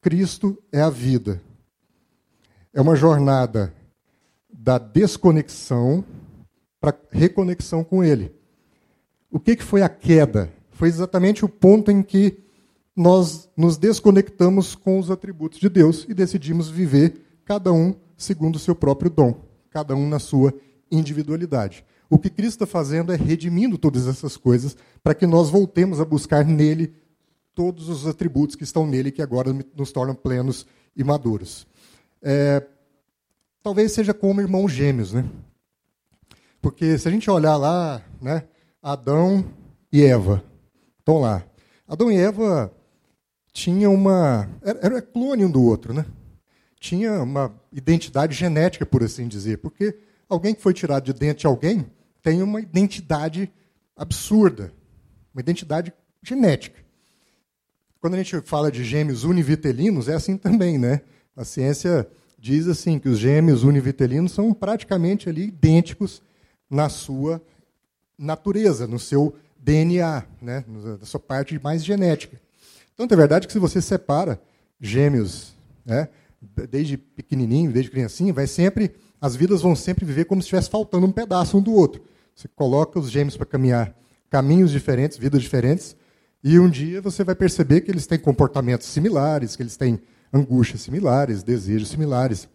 Cristo 0.00 0.56
é 0.72 0.80
a 0.80 0.88
vida. 0.88 1.40
É 2.72 2.80
uma 2.80 2.96
jornada 2.96 3.74
da 4.48 4.78
desconexão 4.78 6.04
para 6.80 6.98
reconexão 7.10 7.84
com 7.84 8.02
Ele. 8.02 8.37
O 9.30 9.38
que, 9.38 9.56
que 9.56 9.62
foi 9.64 9.82
a 9.82 9.88
queda? 9.88 10.52
Foi 10.70 10.88
exatamente 10.88 11.44
o 11.44 11.48
ponto 11.48 11.90
em 11.90 12.02
que 12.02 12.38
nós 12.96 13.48
nos 13.56 13.76
desconectamos 13.76 14.74
com 14.74 14.98
os 14.98 15.10
atributos 15.10 15.58
de 15.58 15.68
Deus 15.68 16.06
e 16.08 16.14
decidimos 16.14 16.68
viver 16.68 17.40
cada 17.44 17.72
um 17.72 17.94
segundo 18.16 18.56
o 18.56 18.58
seu 18.58 18.74
próprio 18.74 19.10
dom, 19.10 19.40
cada 19.70 19.94
um 19.94 20.08
na 20.08 20.18
sua 20.18 20.52
individualidade. 20.90 21.84
O 22.10 22.18
que 22.18 22.30
Cristo 22.30 22.64
está 22.64 22.66
fazendo 22.66 23.12
é 23.12 23.16
redimindo 23.16 23.76
todas 23.76 24.06
essas 24.08 24.36
coisas 24.36 24.76
para 25.02 25.14
que 25.14 25.26
nós 25.26 25.50
voltemos 25.50 26.00
a 26.00 26.04
buscar 26.04 26.44
nele 26.44 26.94
todos 27.54 27.88
os 27.88 28.06
atributos 28.06 28.56
que 28.56 28.64
estão 28.64 28.86
nele 28.86 29.12
que 29.12 29.20
agora 29.20 29.52
nos 29.76 29.92
tornam 29.92 30.14
plenos 30.14 30.66
e 30.96 31.04
maduros. 31.04 31.66
É, 32.22 32.66
talvez 33.62 33.92
seja 33.92 34.14
como 34.14 34.40
irmãos 34.40 34.72
gêmeos, 34.72 35.12
né? 35.12 35.28
Porque 36.60 36.96
se 36.98 37.06
a 37.06 37.10
gente 37.10 37.30
olhar 37.30 37.56
lá, 37.56 38.02
né, 38.20 38.44
Adão 38.82 39.44
e 39.92 40.04
Eva, 40.04 40.44
estão 40.98 41.18
lá. 41.18 41.44
Adão 41.86 42.10
e 42.12 42.16
Eva 42.16 42.72
tinham 43.52 43.92
uma. 43.92 44.48
Era, 44.62 44.78
era 44.82 45.02
clone 45.02 45.44
um 45.44 45.50
do 45.50 45.62
outro, 45.62 45.92
né? 45.92 46.06
Tinha 46.78 47.22
uma 47.22 47.52
identidade 47.72 48.34
genética, 48.34 48.86
por 48.86 49.02
assim 49.02 49.26
dizer. 49.26 49.58
Porque 49.58 49.98
alguém 50.28 50.54
que 50.54 50.62
foi 50.62 50.72
tirado 50.72 51.04
de 51.04 51.12
dentro 51.12 51.40
de 51.40 51.46
alguém 51.46 51.86
tem 52.22 52.42
uma 52.42 52.60
identidade 52.60 53.50
absurda, 53.96 54.72
uma 55.34 55.40
identidade 55.40 55.92
genética. 56.22 56.78
Quando 58.00 58.14
a 58.14 58.22
gente 58.22 58.40
fala 58.42 58.70
de 58.70 58.84
gêmeos 58.84 59.24
univitelinos, 59.24 60.08
é 60.08 60.14
assim 60.14 60.36
também, 60.36 60.78
né? 60.78 61.00
A 61.36 61.44
ciência 61.44 62.06
diz 62.38 62.68
assim 62.68 62.98
que 62.98 63.08
os 63.08 63.18
gêmeos 63.18 63.64
univitelinos 63.64 64.30
são 64.30 64.54
praticamente 64.54 65.28
ali 65.28 65.48
idênticos 65.48 66.22
na 66.70 66.88
sua 66.88 67.42
natureza, 68.18 68.86
no 68.86 68.98
seu 68.98 69.34
DNA, 69.58 70.24
né? 70.42 70.64
na 70.68 71.06
sua 71.06 71.20
parte 71.20 71.58
mais 71.62 71.84
genética. 71.84 72.40
Tanto 72.96 73.14
é 73.14 73.16
verdade 73.16 73.46
que 73.46 73.52
se 73.52 73.58
você 73.58 73.80
separa 73.80 74.40
gêmeos, 74.80 75.54
né? 75.86 76.08
desde 76.70 76.96
pequenininho, 76.96 77.72
desde 77.72 77.90
criancinha, 77.90 78.32
vai 78.32 78.46
sempre 78.46 78.94
as 79.20 79.34
vidas 79.34 79.62
vão 79.62 79.74
sempre 79.74 80.04
viver 80.04 80.24
como 80.24 80.40
se 80.40 80.46
estivesse 80.46 80.70
faltando 80.70 81.06
um 81.06 81.12
pedaço 81.12 81.58
um 81.58 81.62
do 81.62 81.72
outro. 81.72 82.02
Você 82.34 82.48
coloca 82.48 82.98
os 82.98 83.10
gêmeos 83.10 83.36
para 83.36 83.46
caminhar 83.46 83.94
caminhos 84.30 84.70
diferentes, 84.70 85.18
vidas 85.18 85.42
diferentes, 85.42 85.96
e 86.42 86.58
um 86.58 86.70
dia 86.70 87.00
você 87.00 87.24
vai 87.24 87.34
perceber 87.34 87.80
que 87.80 87.90
eles 87.90 88.06
têm 88.06 88.18
comportamentos 88.18 88.86
similares, 88.86 89.56
que 89.56 89.62
eles 89.62 89.76
têm 89.76 89.98
angústias 90.32 90.82
similares, 90.82 91.42
desejos 91.42 91.88
similares. 91.88 92.48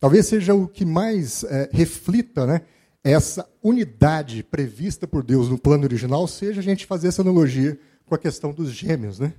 Talvez 0.00 0.26
seja 0.26 0.54
o 0.54 0.66
que 0.66 0.84
mais 0.84 1.44
é, 1.44 1.68
reflita 1.72 2.46
né, 2.46 2.62
essa 3.02 3.48
unidade 3.62 4.42
prevista 4.42 5.06
por 5.06 5.22
Deus 5.22 5.48
no 5.48 5.58
plano 5.58 5.84
original, 5.84 6.26
seja 6.26 6.60
a 6.60 6.64
gente 6.64 6.86
fazer 6.86 7.08
essa 7.08 7.22
analogia 7.22 7.78
com 8.06 8.14
a 8.14 8.18
questão 8.18 8.52
dos 8.52 8.70
gêmeos, 8.70 9.18
né? 9.18 9.32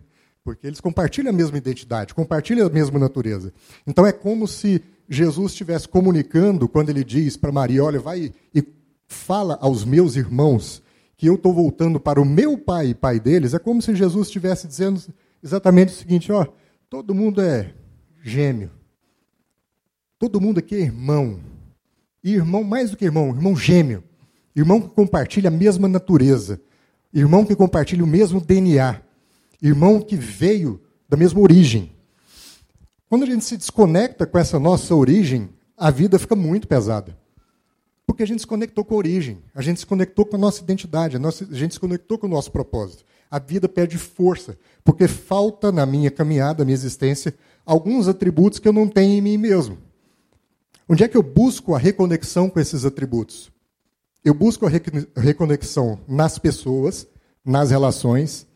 Porque 0.44 0.66
eles 0.66 0.80
compartilham 0.80 1.30
a 1.30 1.36
mesma 1.36 1.58
identidade, 1.58 2.14
compartilham 2.14 2.66
a 2.66 2.70
mesma 2.70 2.98
natureza. 2.98 3.54
Então 3.86 4.06
é 4.06 4.12
como 4.12 4.48
se 4.48 4.82
Jesus 5.08 5.52
estivesse 5.52 5.88
comunicando 5.88 6.68
quando 6.68 6.90
ele 6.90 7.04
diz 7.04 7.36
para 7.36 7.52
Maria: 7.52 7.84
Olha, 7.84 8.00
vai 8.00 8.34
e 8.54 8.64
fala 9.08 9.58
aos 9.62 9.84
meus 9.84 10.16
irmãos 10.16 10.82
que 11.18 11.28
eu 11.28 11.36
estou 11.36 11.54
voltando 11.54 12.00
para 12.00 12.22
o 12.22 12.26
meu 12.26 12.58
pai 12.58 12.88
e 12.88 12.96
pai 12.96 13.20
deles, 13.20 13.54
é 13.54 13.60
como 13.60 13.82
se 13.82 13.94
Jesus 13.94 14.28
estivesse 14.28 14.68
dizendo 14.68 15.02
exatamente 15.44 15.90
o 15.90 15.98
seguinte: 15.98 16.32
ó, 16.32 16.48
todo 16.90 17.14
mundo 17.14 17.42
é 17.42 17.74
gêmeo, 18.24 18.72
todo 20.18 20.40
mundo 20.40 20.60
aqui 20.60 20.76
é 20.76 20.80
irmão, 20.80 21.42
irmão 22.24 22.64
mais 22.64 22.92
do 22.92 22.98
que 22.98 23.06
irmão, 23.06 23.30
irmão 23.30 23.56
gêmeo, 23.56 24.04
irmão 24.56 24.82
que 24.82 24.90
compartilha 24.90 25.48
a 25.48 25.52
mesma 25.52 25.88
natureza, 25.88 26.60
irmão 27.14 27.46
que 27.46 27.56
compartilha 27.56 28.04
o 28.04 28.08
mesmo 28.08 28.42
DNA, 28.42 29.02
irmão 29.62 30.02
que 30.02 30.16
veio 30.16 30.82
da 31.08 31.18
mesma 31.18 31.40
origem. 31.40 31.92
Quando 33.10 33.24
a 33.24 33.26
gente 33.26 33.44
se 33.44 33.58
desconecta 33.58 34.26
com 34.26 34.38
essa 34.38 34.60
nossa 34.60 34.94
origem, 34.94 35.50
a 35.76 35.90
vida 35.90 36.20
fica 36.20 36.36
muito 36.36 36.68
pesada. 36.68 37.18
Porque 38.06 38.24
a 38.24 38.28
gente 38.28 38.42
se 38.42 38.48
conectou 38.48 38.84
com 38.84 38.96
a 38.96 38.98
origem, 38.98 39.40
a 39.54 39.62
gente 39.62 39.80
se 39.80 39.86
conectou 39.86 40.26
com 40.26 40.36
a 40.36 40.40
nossa 40.40 40.62
identidade, 40.62 41.16
a, 41.16 41.20
nossa, 41.20 41.48
a 41.50 41.56
gente 41.56 41.76
se 41.76 41.80
conectou 41.80 42.18
com 42.18 42.28
o 42.28 42.30
nosso 42.30 42.52
propósito. 42.52 43.06
A 43.32 43.40
vida 43.40 43.70
perde 43.70 43.98
força, 43.98 44.58
porque 44.84 45.08
falta 45.08 45.72
na 45.72 45.86
minha 45.86 46.10
caminhada, 46.10 46.60
na 46.60 46.66
minha 46.66 46.76
existência, 46.76 47.34
alguns 47.66 48.08
atributos 48.08 48.58
que 48.58 48.68
eu 48.68 48.74
não 48.74 48.88
tenho 48.88 49.14
em 49.14 49.22
mim 49.22 49.38
mesmo. 49.38 49.78
Onde 50.90 51.04
é 51.04 51.08
que 51.08 51.16
eu 51.16 51.24
busco 51.24 51.76
a 51.76 51.78
reconexão 51.78 52.50
com 52.50 52.60
esses 52.60 52.84
atributos? 52.84 53.52
Eu 54.26 54.34
busco 54.34 54.66
a 54.66 54.70
reconexão 55.16 56.00
nas 56.08 56.40
pessoas, 56.40 57.08
nas 57.46 57.70
relações, 57.70 58.48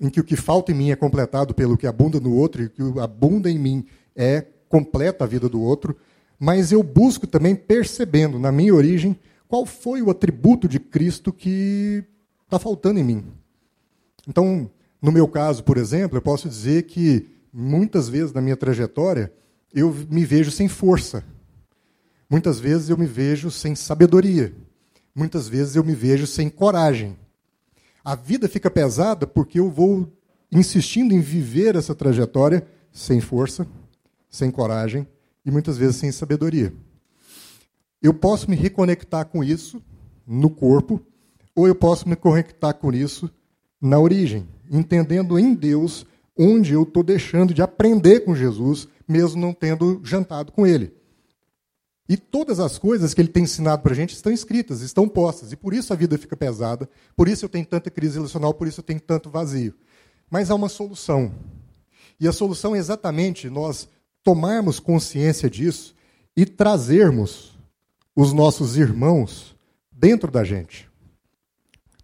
em 0.00 0.10
que 0.10 0.20
o 0.20 0.24
que 0.24 0.36
falta 0.36 0.72
em 0.72 0.74
mim 0.74 0.90
é 0.90 0.96
completado 0.96 1.54
pelo 1.54 1.78
que 1.78 1.86
abunda 1.86 2.20
no 2.20 2.34
outro, 2.34 2.62
e 2.62 2.66
o 2.66 2.70
que 2.70 3.00
abunda 3.00 3.48
em 3.50 3.58
mim 3.58 3.86
é 4.14 4.44
completa 4.68 5.24
a 5.24 5.26
vida 5.26 5.48
do 5.48 5.62
outro 5.62 5.96
mas 6.38 6.70
eu 6.70 6.82
busco 6.82 7.26
também 7.26 7.56
percebendo 7.56 8.38
na 8.38 8.52
minha 8.52 8.74
origem 8.74 9.18
qual 9.48 9.66
foi 9.66 10.00
o 10.02 10.10
atributo 10.10 10.68
de 10.68 10.78
Cristo 10.78 11.32
que 11.32 12.04
está 12.44 12.58
faltando 12.58 13.00
em 13.00 13.04
mim. 13.04 13.24
Então, 14.26 14.70
no 15.02 15.10
meu 15.10 15.26
caso, 15.26 15.64
por 15.64 15.76
exemplo, 15.76 16.16
eu 16.16 16.22
posso 16.22 16.48
dizer 16.48 16.84
que 16.84 17.26
muitas 17.52 18.08
vezes 18.08 18.32
na 18.32 18.40
minha 18.40 18.56
trajetória 18.56 19.32
eu 19.74 19.92
me 20.08 20.24
vejo 20.24 20.50
sem 20.50 20.68
força. 20.68 21.24
Muitas 22.30 22.60
vezes 22.60 22.90
eu 22.90 22.98
me 22.98 23.06
vejo 23.06 23.50
sem 23.50 23.74
sabedoria. 23.74 24.54
Muitas 25.14 25.48
vezes 25.48 25.76
eu 25.76 25.82
me 25.82 25.94
vejo 25.94 26.26
sem 26.26 26.50
coragem. 26.50 27.16
A 28.04 28.14
vida 28.14 28.48
fica 28.48 28.70
pesada 28.70 29.26
porque 29.26 29.58
eu 29.58 29.70
vou 29.70 30.12
insistindo 30.52 31.14
em 31.14 31.20
viver 31.20 31.74
essa 31.74 31.94
trajetória 31.94 32.66
sem 32.92 33.20
força, 33.20 33.66
sem 34.28 34.50
coragem 34.50 35.06
e 35.44 35.50
muitas 35.50 35.78
vezes 35.78 35.96
sem 35.96 36.12
sabedoria. 36.12 36.72
Eu 38.02 38.14
posso 38.14 38.48
me 38.48 38.56
reconectar 38.56 39.26
com 39.26 39.42
isso 39.42 39.82
no 40.26 40.50
corpo, 40.50 41.00
ou 41.54 41.66
eu 41.66 41.74
posso 41.74 42.08
me 42.08 42.14
conectar 42.14 42.74
com 42.74 42.92
isso 42.92 43.30
na 43.80 43.98
origem, 43.98 44.46
entendendo 44.70 45.38
em 45.38 45.54
Deus 45.54 46.06
onde 46.36 46.74
eu 46.74 46.82
estou 46.82 47.02
deixando 47.02 47.52
de 47.52 47.62
aprender 47.62 48.20
com 48.20 48.36
Jesus, 48.36 48.86
mesmo 49.08 49.40
não 49.40 49.52
tendo 49.52 50.00
jantado 50.04 50.52
com 50.52 50.66
Ele. 50.66 50.92
E 52.08 52.16
todas 52.16 52.58
as 52.58 52.78
coisas 52.78 53.12
que 53.12 53.20
Ele 53.20 53.28
tem 53.28 53.42
ensinado 53.42 53.82
para 53.82 53.92
a 53.92 53.94
gente 53.94 54.14
estão 54.14 54.32
escritas, 54.32 54.80
estão 54.80 55.06
postas, 55.06 55.52
e 55.52 55.56
por 55.56 55.74
isso 55.74 55.92
a 55.92 55.96
vida 55.96 56.16
fica 56.16 56.36
pesada, 56.36 56.88
por 57.14 57.28
isso 57.28 57.44
eu 57.44 57.48
tenho 57.48 57.66
tanta 57.66 57.90
crise 57.90 58.14
relacional, 58.14 58.54
por 58.54 58.66
isso 58.66 58.80
eu 58.80 58.84
tenho 58.84 59.00
tanto 59.00 59.28
vazio. 59.28 59.74
Mas 60.30 60.50
há 60.50 60.54
uma 60.54 60.70
solução. 60.70 61.34
E 62.18 62.26
a 62.26 62.32
solução 62.32 62.74
é 62.74 62.78
exatamente 62.78 63.50
nós 63.50 63.88
tomarmos 64.24 64.80
consciência 64.80 65.50
disso 65.50 65.94
e 66.34 66.46
trazermos 66.46 67.58
os 68.16 68.32
nossos 68.32 68.76
irmãos 68.76 69.54
dentro 69.92 70.30
da 70.30 70.42
gente. 70.44 70.88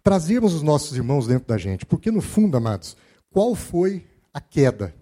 Trazermos 0.03 0.53
os 0.53 0.61
nossos 0.61 0.95
irmãos 0.95 1.27
dentro 1.27 1.47
da 1.47 1.57
gente. 1.57 1.85
Porque, 1.85 2.11
no 2.11 2.21
fundo, 2.21 2.55
amados, 2.55 2.95
qual 3.31 3.55
foi 3.55 4.05
a 4.33 4.39
queda? 4.39 4.93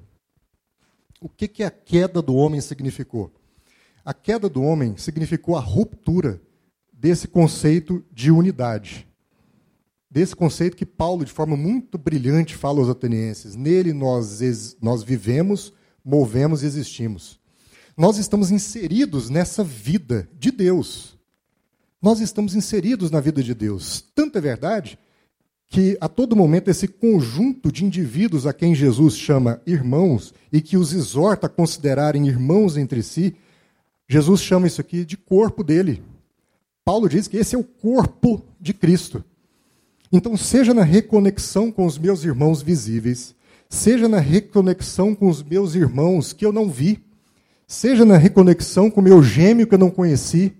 O 1.19 1.27
que, 1.27 1.47
que 1.47 1.63
a 1.63 1.69
queda 1.69 2.21
do 2.21 2.35
homem 2.35 2.61
significou? 2.61 3.31
A 4.05 4.13
queda 4.13 4.49
do 4.49 4.61
homem 4.61 4.97
significou 4.97 5.55
a 5.55 5.61
ruptura 5.61 6.41
desse 6.91 7.27
conceito 7.27 8.03
de 8.11 8.31
unidade. 8.31 9.07
Desse 10.11 10.35
conceito 10.35 10.75
que 10.75 10.85
Paulo, 10.85 11.23
de 11.23 11.31
forma 11.31 11.55
muito 11.55 11.97
brilhante, 11.97 12.55
fala 12.55 12.79
aos 12.79 12.89
atenienses. 12.89 13.55
Nele 13.55 13.93
nós, 13.93 14.39
nós 14.81 15.03
vivemos, 15.03 15.73
movemos 16.03 16.63
e 16.63 16.65
existimos. 16.65 17.39
Nós 17.95 18.17
estamos 18.17 18.51
inseridos 18.51 19.29
nessa 19.29 19.63
vida 19.63 20.29
de 20.37 20.51
Deus. 20.51 21.17
Nós 22.01 22.19
estamos 22.19 22.55
inseridos 22.55 23.09
na 23.09 23.21
vida 23.21 23.41
de 23.41 23.53
Deus. 23.53 24.03
Tanto 24.13 24.37
é 24.37 24.41
verdade 24.41 24.99
que 25.67 25.97
a 25.99 26.07
todo 26.07 26.35
momento 26.35 26.69
esse 26.69 26.87
conjunto 26.87 27.71
de 27.71 27.85
indivíduos 27.85 28.45
a 28.45 28.53
quem 28.53 28.75
Jesus 28.75 29.17
chama 29.17 29.61
irmãos 29.65 30.33
e 30.51 30.61
que 30.61 30.77
os 30.77 30.93
exorta 30.93 31.47
a 31.47 31.49
considerarem 31.49 32.27
irmãos 32.27 32.77
entre 32.77 33.01
si, 33.01 33.35
Jesus 34.13 34.41
chama 34.41 34.67
isso 34.67 34.79
aqui 34.79 35.03
de 35.03 35.17
corpo 35.17 35.63
dele. 35.63 36.03
Paulo 36.85 37.09
diz 37.09 37.27
que 37.27 37.35
esse 37.35 37.55
é 37.55 37.57
o 37.57 37.63
corpo 37.63 38.45
de 38.61 38.71
Cristo. 38.71 39.23
Então, 40.11 40.37
seja 40.37 40.71
na 40.71 40.83
reconexão 40.83 41.71
com 41.71 41.83
os 41.83 41.97
meus 41.97 42.23
irmãos 42.23 42.61
visíveis, 42.61 43.33
seja 43.67 44.07
na 44.07 44.19
reconexão 44.19 45.15
com 45.15 45.27
os 45.27 45.41
meus 45.41 45.73
irmãos 45.73 46.31
que 46.31 46.45
eu 46.45 46.51
não 46.51 46.69
vi, 46.69 47.03
seja 47.65 48.05
na 48.05 48.15
reconexão 48.15 48.91
com 48.91 49.01
o 49.01 49.03
meu 49.03 49.23
gêmeo 49.23 49.65
que 49.65 49.73
eu 49.73 49.79
não 49.79 49.89
conheci, 49.89 50.53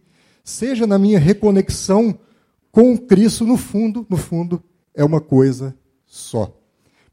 seja 0.44 0.88
na 0.88 0.98
minha 0.98 1.20
reconexão 1.20 2.18
com 2.72 2.98
Cristo, 2.98 3.46
no 3.46 3.56
fundo, 3.56 4.04
no 4.10 4.18
fundo, 4.18 4.64
é 4.96 5.04
uma 5.04 5.22
coisa 5.22 5.78
só. 6.08 6.60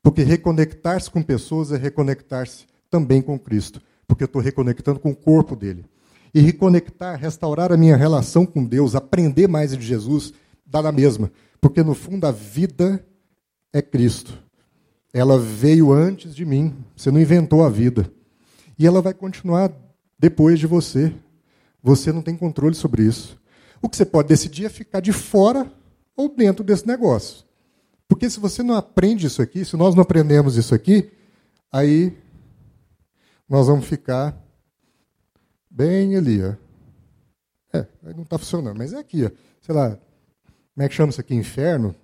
Porque 0.03 0.23
reconectar-se 0.23 1.11
com 1.11 1.23
pessoas 1.23 1.71
é 1.71 1.77
reconectar-se 1.77 2.65
também 2.89 3.21
com 3.21 3.39
Cristo, 3.39 3.83
porque 4.09 4.23
eu 4.23 4.27
estou 4.27 4.41
reconectando 4.41 4.99
com 4.99 5.11
o 5.11 5.17
corpo 5.17 5.55
dele. 5.55 5.85
E 6.33 6.41
reconectar, 6.41 7.19
restaurar 7.19 7.73
a 7.73 7.77
minha 7.77 7.97
relação 7.97 8.47
com 8.47 8.65
Deus, 8.65 8.95
aprender 8.95 9.49
mais 9.49 9.77
de 9.77 9.85
Jesus, 9.85 10.33
dá 10.65 10.81
na 10.83 10.93
mesma, 10.93 11.31
porque 11.61 11.83
no 11.83 11.95
fundo 11.95 12.27
a 12.27 12.31
vida 12.31 13.05
é 13.73 13.83
Cristo. 13.83 14.39
Ela 15.13 15.39
veio 15.39 15.93
antes 15.93 16.35
de 16.35 16.45
mim, 16.45 16.75
você 16.97 17.11
não 17.11 17.21
inventou 17.21 17.65
a 17.65 17.69
vida. 17.69 18.11
E 18.79 18.87
ela 18.87 19.03
vai 19.03 19.13
continuar 19.13 19.73
depois 20.19 20.59
de 20.59 20.67
você. 20.67 21.13
Você 21.83 22.13
não 22.13 22.23
tem 22.23 22.37
controle 22.37 22.75
sobre 22.75 23.03
isso. 23.03 23.39
O 23.83 23.89
que 23.89 23.97
você 23.97 24.05
pode 24.05 24.29
decidir 24.29 24.67
é 24.67 24.69
ficar 24.69 25.01
de 25.01 25.13
fora 25.13 25.71
ou 26.17 26.35
dentro 26.35 26.63
desse 26.63 26.87
negócio. 26.87 27.45
Porque 28.07 28.29
se 28.29 28.39
você 28.39 28.63
não 28.63 28.75
aprende 28.75 29.27
isso 29.27 29.41
aqui, 29.41 29.65
se 29.65 29.77
nós 29.77 29.95
não 29.95 30.03
aprendemos 30.03 30.57
isso 30.57 30.75
aqui, 30.75 31.11
aí 31.73 32.17
nós 33.49 33.67
vamos 33.67 33.87
ficar 33.87 34.37
bem 35.71 36.17
ali, 36.17 36.43
ó. 36.43 36.55
É, 37.73 37.87
não 38.15 38.25
está 38.25 38.37
funcionando, 38.37 38.77
mas 38.77 38.93
é 38.93 38.99
aqui, 38.99 39.25
ó. 39.25 39.31
Sei 39.63 39.75
lá, 39.75 39.91
como 40.75 40.87
é 40.87 40.89
que 40.89 40.95
chama 40.95 41.11
isso 41.11 41.21
aqui? 41.21 41.35
Inferno? 41.35 41.95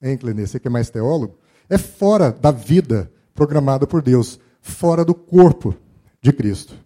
Hein, 0.00 0.16
Clenê? 0.16 0.46
Você 0.46 0.60
que 0.60 0.68
é 0.68 0.70
mais 0.70 0.90
teólogo? 0.90 1.38
É 1.68 1.78
fora 1.78 2.30
da 2.30 2.50
vida 2.50 3.10
programada 3.34 3.86
por 3.86 4.02
Deus, 4.02 4.38
fora 4.60 5.04
do 5.04 5.14
corpo 5.14 5.74
de 6.20 6.32
Cristo. 6.32 6.78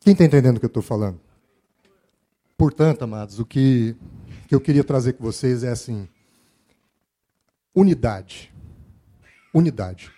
Quem 0.00 0.12
está 0.12 0.24
entendendo 0.24 0.56
o 0.56 0.60
que 0.60 0.66
eu 0.66 0.68
estou 0.68 0.82
falando? 0.82 1.20
Portanto, 2.56 3.02
amados, 3.02 3.38
o 3.38 3.44
que, 3.44 3.96
que 4.46 4.54
eu 4.54 4.60
queria 4.60 4.84
trazer 4.84 5.14
com 5.14 5.24
vocês 5.24 5.64
é 5.64 5.70
assim: 5.70 6.08
unidade. 7.74 8.52
Unidade. 9.54 10.10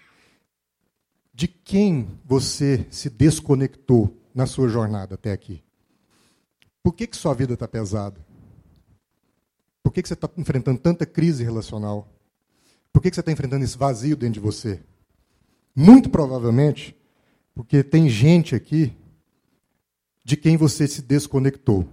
De 1.33 1.49
quem 1.49 2.09
você 2.25 2.87
se 2.91 3.09
desconectou 3.11 4.17
na 4.35 4.47
sua 4.47 4.69
jornada 4.69 5.15
até 5.15 5.33
aqui? 5.33 5.63
Por 6.83 6.93
que, 6.93 7.07
que 7.07 7.17
sua 7.17 7.35
vida 7.35 7.55
está 7.55 7.69
pesada? 7.69 8.21
Por 9.83 9.93
que, 9.93 10.03
que 10.03 10.09
você 10.09 10.15
está 10.15 10.29
enfrentando 10.37 10.79
tanta 10.79 11.07
crise 11.07 11.45
relacional? 11.45 12.09
Por 12.93 13.01
que, 13.01 13.11
que 13.11 13.15
você 13.15 13.21
está 13.21 13.33
enfrentando 13.33 13.65
esse 13.65 13.79
vazio 13.79 14.17
dentro 14.17 14.35
de 14.35 14.41
você? 14.41 14.83
Muito 15.75 16.11
provavelmente 16.11 16.97
porque 17.55 17.85
tem 17.85 18.09
gente 18.09 18.55
aqui 18.55 18.93
de 20.25 20.37
quem 20.37 20.57
você 20.57 20.89
se 20.89 21.03
desconectou. 21.03 21.87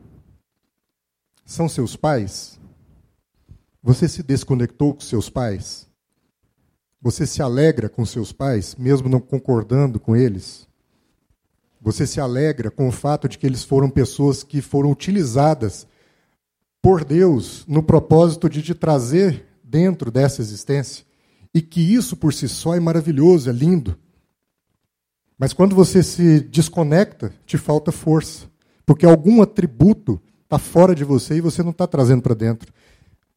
São 1.46 1.70
seus 1.70 1.96
pais? 1.96 2.60
Você 3.84 4.08
se 4.08 4.24
desconectou 4.24 4.94
com 4.94 5.02
seus 5.02 5.30
pais? 5.30 5.88
Você 7.02 7.28
se 7.28 7.42
alegra 7.42 7.90
com 7.90 8.06
seus 8.06 8.32
pais, 8.32 8.76
mesmo 8.76 9.10
não 9.10 9.20
concordando 9.20 10.00
com 10.00 10.16
eles? 10.16 10.68
Você 11.82 12.06
se 12.06 12.20
alegra 12.20 12.70
com 12.70 12.88
o 12.88 12.92
fato 12.92 13.28
de 13.28 13.38
que 13.38 13.46
eles 13.46 13.64
foram 13.64 13.90
pessoas 13.90 14.44
que 14.44 14.62
foram 14.62 14.92
utilizadas 14.92 15.88
por 16.82 17.04
Deus 17.04 17.66
no 17.68 17.82
propósito 17.82 18.48
de 18.48 18.62
te 18.62 18.76
trazer 18.76 19.46
dentro 19.64 20.12
dessa 20.12 20.42
existência? 20.42 21.06
E 21.54 21.62
que 21.62 21.82
isso 21.82 22.16
por 22.16 22.34
si 22.34 22.48
só 22.48 22.76
é 22.76 22.80
maravilhoso, 22.80 23.50
é 23.50 23.54
lindo. 23.54 23.98
Mas 25.38 25.54
quando 25.54 25.76
você 25.76 26.04
se 26.04 26.40
desconecta, 26.42 27.34
te 27.48 27.58
falta 27.58 27.92
força. 27.92 28.46
Porque 28.86 29.06
algum 29.06 29.42
atributo 29.42 30.22
está 30.44 30.60
fora 30.60 30.94
de 30.94 31.04
você 31.04 31.38
e 31.38 31.42
você 31.42 31.64
não 31.64 31.72
está 31.72 31.88
trazendo 31.88 32.22
para 32.22 32.36
dentro. 32.36 32.72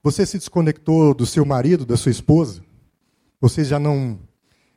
Você 0.03 0.27
se 0.27 0.37
desconectou 0.37 1.15
do 1.15 1.25
seu 1.25 1.47
marido, 1.47 1.87
da 1.87 1.97
sua 1.97 2.11
esposa? 2.11 2.63
Você 3.41 3.65
já 3.65 3.79
não, 3.79 4.19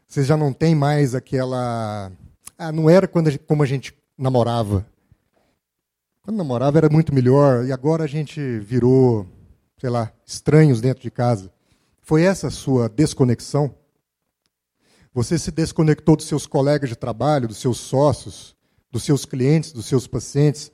você 0.08 0.24
já 0.24 0.38
não 0.38 0.54
tem 0.54 0.74
mais 0.74 1.14
aquela. 1.14 2.10
Ah, 2.58 2.72
não 2.72 2.90
era 2.90 3.08
quando 3.08 3.28
a 3.28 3.32
gente, 3.32 3.44
como 3.44 3.62
a 3.62 3.66
gente 3.68 3.94
namorava. 4.18 4.84
Quando 6.24 6.38
namorava 6.38 6.80
era 6.80 6.90
muito 6.90 7.14
melhor 7.14 7.66
e 7.66 7.72
agora 7.72 8.04
a 8.04 8.08
gente 8.08 8.42
virou, 8.60 9.28
sei 9.78 9.92
lá, 9.92 10.12
estranhos 10.26 10.82
dentro 10.82 11.04
de 11.04 11.12
casa. 11.12 11.52
Foi 12.02 12.24
essa 12.24 12.48
a 12.48 12.52
sua 12.52 12.90
desconexão? 12.90 13.76
Você 15.14 15.38
se 15.38 15.52
desconectou 15.52 16.16
dos 16.16 16.26
seus 16.26 16.48
colegas 16.48 16.90
de 16.90 16.96
trabalho, 16.96 17.48
dos 17.48 17.58
seus 17.58 17.78
sócios, 17.78 18.56
dos 18.92 19.04
seus 19.04 19.24
clientes, 19.24 19.72
dos 19.72 19.86
seus 19.86 20.08
pacientes. 20.08 20.72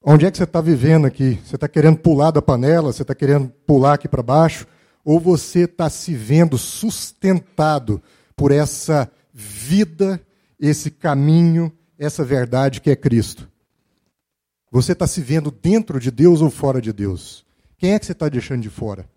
Onde 0.00 0.26
é 0.26 0.30
que 0.30 0.36
você 0.36 0.44
está 0.44 0.60
vivendo 0.60 1.06
aqui? 1.06 1.40
Você 1.44 1.56
está 1.56 1.66
querendo 1.66 1.98
pular 1.98 2.30
da 2.30 2.42
panela? 2.42 2.92
Você 2.92 3.02
está 3.02 3.14
querendo 3.14 3.48
pular 3.66 3.94
aqui 3.94 4.06
para 4.06 4.22
baixo? 4.22 4.66
Ou 5.04 5.18
você 5.18 5.60
está 5.60 5.90
se 5.90 6.14
vendo 6.14 6.56
sustentado 6.56 8.00
por 8.36 8.52
essa 8.52 9.10
vida, 9.32 10.20
esse 10.62 10.92
caminho, 10.92 11.76
essa 11.98 12.24
verdade 12.24 12.80
que 12.80 12.88
é 12.88 12.94
Cristo? 12.94 13.50
Você 14.70 14.92
está 14.92 15.08
se 15.08 15.20
vendo 15.20 15.50
dentro 15.50 15.98
de 15.98 16.08
Deus 16.08 16.40
ou 16.40 16.48
fora 16.50 16.80
de 16.80 16.92
Deus? 16.92 17.44
Quem 17.76 17.94
é 17.94 17.98
que 17.98 18.06
você 18.06 18.12
está 18.12 18.28
deixando 18.28 18.62
de 18.62 18.70
fora? 18.70 19.10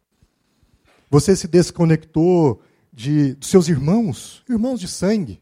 Você 1.08 1.36
se 1.36 1.48
desconectou 1.48 2.62
de, 2.92 3.36
dos 3.36 3.48
seus 3.48 3.70
irmãos, 3.70 4.44
irmãos 4.50 4.80
de 4.80 4.88
sangue, 4.88 5.40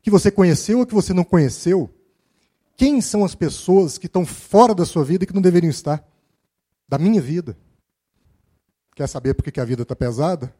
que 0.00 0.10
você 0.10 0.30
conheceu 0.30 0.78
ou 0.78 0.86
que 0.86 0.94
você 0.94 1.12
não 1.12 1.24
conheceu? 1.24 1.92
Quem 2.76 3.00
são 3.00 3.24
as 3.24 3.34
pessoas 3.34 3.98
que 3.98 4.06
estão 4.06 4.24
fora 4.24 4.72
da 4.72 4.86
sua 4.86 5.04
vida 5.04 5.24
e 5.24 5.26
que 5.26 5.34
não 5.34 5.42
deveriam 5.42 5.68
estar? 5.68 6.06
Da 6.88 6.96
minha 6.96 7.20
vida. 7.20 7.58
Quer 8.94 9.08
saber 9.08 9.34
por 9.34 9.50
que 9.50 9.60
a 9.60 9.64
vida 9.64 9.82
está 9.82 9.96
pesada? 9.96 10.54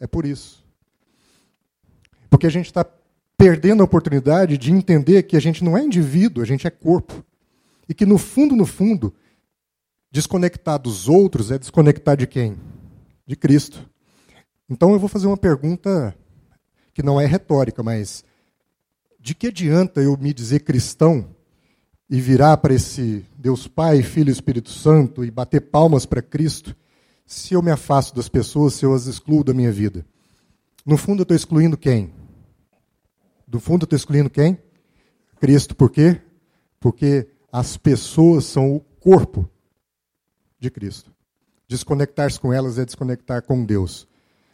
É 0.00 0.06
por 0.06 0.24
isso. 0.24 0.64
Porque 2.30 2.46
a 2.46 2.50
gente 2.50 2.66
está 2.66 2.86
perdendo 3.42 3.80
a 3.80 3.84
oportunidade 3.84 4.56
de 4.56 4.70
entender 4.70 5.24
que 5.24 5.36
a 5.36 5.40
gente 5.40 5.64
não 5.64 5.76
é 5.76 5.82
indivíduo, 5.82 6.44
a 6.44 6.46
gente 6.46 6.64
é 6.64 6.70
corpo. 6.70 7.24
E 7.88 7.92
que 7.92 8.06
no 8.06 8.16
fundo, 8.16 8.54
no 8.54 8.64
fundo, 8.64 9.12
desconectar 10.12 10.78
dos 10.78 11.08
outros 11.08 11.50
é 11.50 11.58
desconectar 11.58 12.16
de 12.16 12.24
quem? 12.24 12.56
De 13.26 13.34
Cristo. 13.34 13.84
Então 14.70 14.92
eu 14.92 14.98
vou 15.00 15.08
fazer 15.08 15.26
uma 15.26 15.36
pergunta 15.36 16.16
que 16.94 17.02
não 17.02 17.20
é 17.20 17.26
retórica, 17.26 17.82
mas 17.82 18.24
de 19.18 19.34
que 19.34 19.48
adianta 19.48 20.00
eu 20.00 20.16
me 20.16 20.32
dizer 20.32 20.60
cristão 20.60 21.26
e 22.08 22.20
virar 22.20 22.58
para 22.58 22.74
esse 22.74 23.26
Deus 23.36 23.66
Pai, 23.66 24.04
Filho 24.04 24.28
e 24.28 24.32
Espírito 24.32 24.70
Santo 24.70 25.24
e 25.24 25.32
bater 25.32 25.62
palmas 25.62 26.06
para 26.06 26.22
Cristo 26.22 26.76
se 27.26 27.54
eu 27.54 27.62
me 27.62 27.72
afasto 27.72 28.14
das 28.14 28.28
pessoas, 28.28 28.74
se 28.74 28.84
eu 28.84 28.94
as 28.94 29.06
excluo 29.06 29.42
da 29.42 29.52
minha 29.52 29.72
vida? 29.72 30.06
No 30.86 30.96
fundo 30.96 31.22
eu 31.22 31.24
estou 31.24 31.36
excluindo 31.36 31.76
quem? 31.76 32.21
Do 33.52 33.60
fundo 33.60 33.82
eu 33.82 33.84
estou 33.84 33.98
excluindo 33.98 34.30
quem? 34.30 34.56
Cristo. 35.38 35.76
Por 35.76 35.90
quê? 35.90 36.18
Porque 36.80 37.28
as 37.52 37.76
pessoas 37.76 38.46
são 38.46 38.74
o 38.74 38.80
corpo 38.80 39.46
de 40.58 40.70
Cristo. 40.70 41.12
Desconectar-se 41.68 42.40
com 42.40 42.50
elas 42.50 42.78
é 42.78 42.86
desconectar 42.86 43.42
com 43.42 43.62
Deus. 43.62 44.08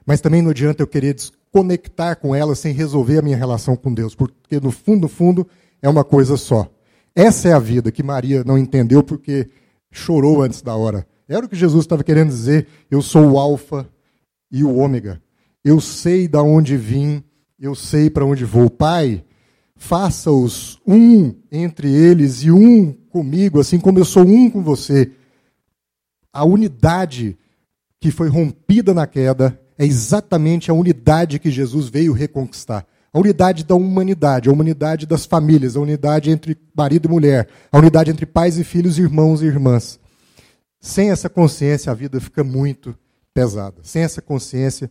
Mas 0.05 0.21
também 0.21 0.43
não 0.43 0.51
adianta 0.51 0.83
eu 0.83 0.87
querer 0.89 1.15
desconectar 1.15 2.19
com 2.19 2.35
ela 2.35 2.57
sem 2.57 2.75
resolver 2.75 3.19
a 3.19 3.23
minha 3.23 3.37
relação 3.37 3.77
com 3.77 3.95
Deus, 3.95 4.17
porque 4.17 4.59
no 4.59 4.73
fundo, 4.73 5.03
no 5.03 5.09
fundo, 5.09 5.47
é 5.81 5.89
uma 5.89 6.03
coisa 6.03 6.37
só. 6.37 6.69
Essa 7.15 7.51
é 7.51 7.53
a 7.53 7.61
vida 7.61 7.93
que 7.93 8.03
Maria 8.03 8.43
não 8.43 8.59
entendeu 8.59 9.05
porque 9.05 9.49
chorou 9.93 10.43
antes 10.43 10.61
da 10.61 10.75
hora. 10.75 11.07
Era 11.29 11.47
o 11.47 11.49
que 11.49 11.55
Jesus 11.55 11.85
estava 11.85 12.03
querendo 12.03 12.31
dizer. 12.31 12.67
Eu 12.91 13.01
sou 13.01 13.31
o 13.31 13.39
Alfa 13.39 13.89
e 14.51 14.65
o 14.65 14.75
Ômega. 14.75 15.23
Eu 15.65 15.81
sei 15.81 16.27
da 16.27 16.43
onde 16.43 16.77
vim, 16.77 17.23
eu 17.59 17.75
sei 17.75 18.09
para 18.09 18.25
onde 18.25 18.45
vou. 18.45 18.71
Pai, 18.71 19.25
faça-os 19.77 20.79
um 20.87 21.35
entre 21.51 21.93
eles 21.93 22.43
e 22.43 22.51
um 22.51 22.93
comigo, 22.93 23.61
assim 23.61 23.79
como 23.79 23.99
eu 23.99 24.05
sou 24.05 24.25
um 24.25 24.51
com 24.51 24.63
você. 24.63 25.11
A 26.33 26.45
unidade 26.45 27.37
que 28.01 28.11
foi 28.11 28.29
rompida 28.29 28.95
na 28.95 29.07
queda 29.07 29.61
é 29.77 29.85
exatamente 29.85 30.71
a 30.71 30.75
unidade 30.75 31.39
que 31.39 31.51
Jesus 31.51 31.89
veio 31.89 32.13
reconquistar. 32.13 32.87
A 33.13 33.19
unidade 33.19 33.65
da 33.65 33.75
humanidade, 33.75 34.49
a 34.49 34.53
unidade 34.53 35.07
das 35.07 35.25
famílias, 35.25 35.77
a 35.77 35.81
unidade 35.81 36.31
entre 36.31 36.57
marido 36.77 37.07
e 37.07 37.11
mulher, 37.11 37.49
a 37.73 37.79
unidade 37.79 38.11
entre 38.11 38.27
pais 38.27 38.59
e 38.59 38.65
filhos, 38.65 38.99
irmãos 38.99 39.41
e 39.41 39.47
irmãs. 39.47 39.99
Sem 40.81 41.11
essa 41.11 41.29
consciência, 41.29 41.91
a 41.91 41.95
vida 41.95 42.21
fica 42.21 42.45
muito 42.45 42.97
pesada. 43.33 43.81
Sem 43.83 44.03
essa 44.03 44.21
consciência, 44.21 44.91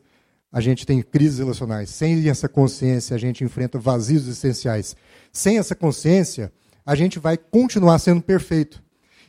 a 0.57 0.59
gente 0.59 0.87
tem 0.87 1.03
crises 1.03 1.37
relacionais. 1.37 1.91
Sem 1.91 2.27
essa 2.27 2.49
consciência, 2.49 3.15
a 3.15 3.19
gente 3.19 3.43
enfrenta 3.43 3.77
vazios 3.77 4.27
essenciais. 4.27 4.95
Sem 5.31 5.59
essa 5.59 5.75
consciência, 5.75 6.51
a 6.83 6.95
gente 6.95 7.19
vai 7.19 7.37
continuar 7.37 7.99
sendo 7.99 8.23
perfeito. 8.23 8.81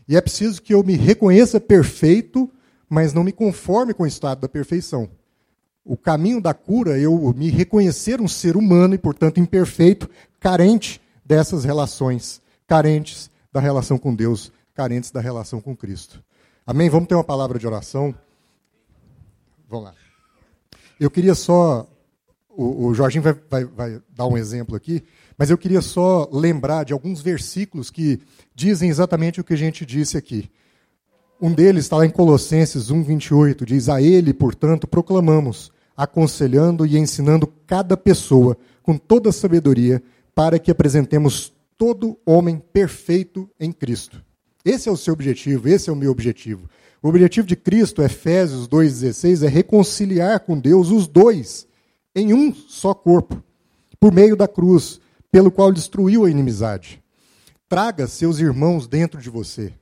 E 0.09 0.17
é 0.17 0.23
preciso 0.23 0.63
que 0.63 0.73
eu 0.73 0.83
me 0.83 0.97
reconheça 0.97 1.61
perfeito, 1.61 2.51
mas 2.89 3.13
não 3.13 3.23
me 3.23 3.31
conforme 3.31 3.93
com 3.93 4.05
o 4.05 4.07
estado 4.07 4.41
da 4.41 4.49
perfeição. 4.49 5.07
O 5.85 5.99
caminho 5.99 6.41
da 6.41 6.55
cura 6.55 6.99
é 6.99 7.03
eu 7.03 7.35
me 7.37 7.51
reconhecer 7.51 8.23
um 8.23 8.29
ser 8.29 8.57
humano 8.57 8.95
e, 8.95 8.99
portanto, 8.99 9.39
imperfeito, 9.39 10.09
carente 10.41 10.99
dessas 11.23 11.63
relações, 11.63 12.41
carentes 12.67 13.31
da 13.53 13.61
relação 13.61 13.99
com 13.99 14.15
Deus, 14.15 14.51
carentes 14.75 15.11
da 15.11 15.21
relação 15.21 15.61
com 15.61 15.77
Cristo. 15.77 16.25
Amém? 16.67 16.89
Vamos 16.89 17.07
ter 17.07 17.17
uma 17.17 17.25
palavra 17.25 17.59
de 17.59 17.67
oração. 17.67 18.15
Vamos 19.69 19.85
lá. 19.85 20.08
Eu 20.99 21.11
queria 21.11 21.35
só. 21.35 21.89
O, 22.49 22.87
o 22.87 22.95
Jorginho 22.95 23.23
vai, 23.23 23.35
vai, 23.49 23.65
vai 23.65 24.03
dar 24.15 24.27
um 24.27 24.37
exemplo 24.37 24.75
aqui, 24.75 25.05
mas 25.37 25.49
eu 25.49 25.57
queria 25.57 25.81
só 25.81 26.29
lembrar 26.33 26.85
de 26.85 26.93
alguns 26.93 27.21
versículos 27.21 27.89
que 27.89 28.21
dizem 28.53 28.91
exatamente 28.91 29.41
o 29.41 29.45
que 29.45 29.55
a 29.55 29.57
gente 29.57 29.87
disse 29.87 30.17
aqui. 30.17 30.51
Um 31.41 31.53
deles 31.53 31.85
está 31.85 31.97
lá 31.97 32.05
em 32.05 32.11
Colossenses 32.11 32.91
1, 32.91 33.03
28, 33.05 33.65
diz: 33.65 33.89
A 33.89 34.03
ele, 34.03 34.35
portanto, 34.35 34.89
proclamamos, 34.89 35.71
aconselhando 35.97 36.85
e 36.85 36.99
ensinando 36.99 37.47
cada 37.67 37.97
pessoa 37.97 38.57
com 38.83 38.97
toda 38.99 39.31
sabedoria, 39.31 40.03
para 40.35 40.59
que 40.59 40.71
apresentemos 40.71 41.53
todo 41.77 42.19
homem 42.27 42.61
perfeito 42.73 43.49
em 43.61 43.71
Cristo. 43.71 44.21
Esse 44.65 44.89
é 44.89 44.93
o 44.93 44.97
seu 44.97 45.15
objetivo, 45.15 45.69
esse 45.69 45.89
é 45.89 45.93
o 45.93 45.97
meu 45.97 46.11
objetivo. 46.11 46.69
O 47.01 47.09
objetivo 47.09 47.47
de 47.47 47.55
Cristo, 47.55 48.03
Efésios 48.03 48.67
2,16, 48.67 49.45
é 49.45 49.49
reconciliar 49.49 50.41
com 50.41 50.59
Deus 50.59 50.91
os 50.91 51.07
dois 51.07 51.69
em 52.15 52.35
um 52.35 52.53
só 52.53 52.93
corpo, 52.93 53.43
por 54.01 54.13
meio 54.13 54.35
da 54.35 54.49
cruz, 54.49 55.01
pelo 55.31 55.51
qual 55.51 55.73
destruiu 55.73 56.25
a 56.25 56.31
inimizade. 56.31 57.01
Traga 57.69 58.09
seus 58.09 58.41
irmãos 58.41 58.89
dentro 58.89 59.21
de 59.21 59.31
você. 59.31 59.73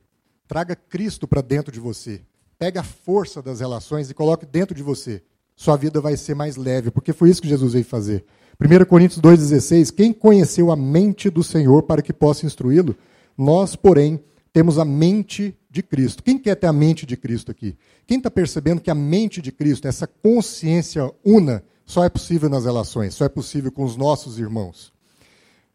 Traga 0.46 0.76
Cristo 0.76 1.26
para 1.26 1.40
dentro 1.40 1.72
de 1.72 1.80
você. 1.80 2.20
Pega 2.58 2.80
a 2.80 2.84
força 2.84 3.40
das 3.40 3.60
relações 3.60 4.10
e 4.10 4.14
coloque 4.14 4.44
dentro 4.44 4.74
de 4.74 4.82
você. 4.82 5.22
Sua 5.54 5.76
vida 5.76 6.00
vai 6.00 6.16
ser 6.16 6.34
mais 6.34 6.56
leve, 6.56 6.90
porque 6.90 7.14
foi 7.14 7.30
isso 7.30 7.40
que 7.40 7.48
Jesus 7.48 7.72
veio 7.72 7.84
fazer. 7.84 8.24
1 8.60 8.84
Coríntios 8.84 9.20
2,16: 9.20 9.94
Quem 9.94 10.12
conheceu 10.12 10.70
a 10.70 10.76
mente 10.76 11.30
do 11.30 11.42
Senhor 11.42 11.82
para 11.84 12.02
que 12.02 12.12
possa 12.12 12.44
instruí-lo? 12.44 12.94
Nós, 13.38 13.74
porém, 13.74 14.22
temos 14.52 14.78
a 14.78 14.84
mente 14.84 15.56
de 15.77 15.83
Cristo. 15.83 16.22
Quem 16.22 16.39
quer 16.39 16.55
ter 16.57 16.66
a 16.66 16.72
mente 16.72 17.07
de 17.07 17.16
Cristo 17.16 17.51
aqui? 17.51 17.77
Quem 18.07 18.18
está 18.18 18.31
percebendo 18.31 18.81
que 18.81 18.91
a 18.91 18.95
mente 18.95 19.41
de 19.41 19.53
Cristo, 19.53 19.87
essa 19.87 20.07
consciência 20.07 21.12
una, 21.24 21.62
só 21.85 22.05
é 22.05 22.09
possível 22.09 22.49
nas 22.49 22.64
relações, 22.64 23.14
só 23.14 23.24
é 23.24 23.29
possível 23.29 23.70
com 23.70 23.85
os 23.85 23.97
nossos 23.97 24.39
irmãos? 24.39 24.93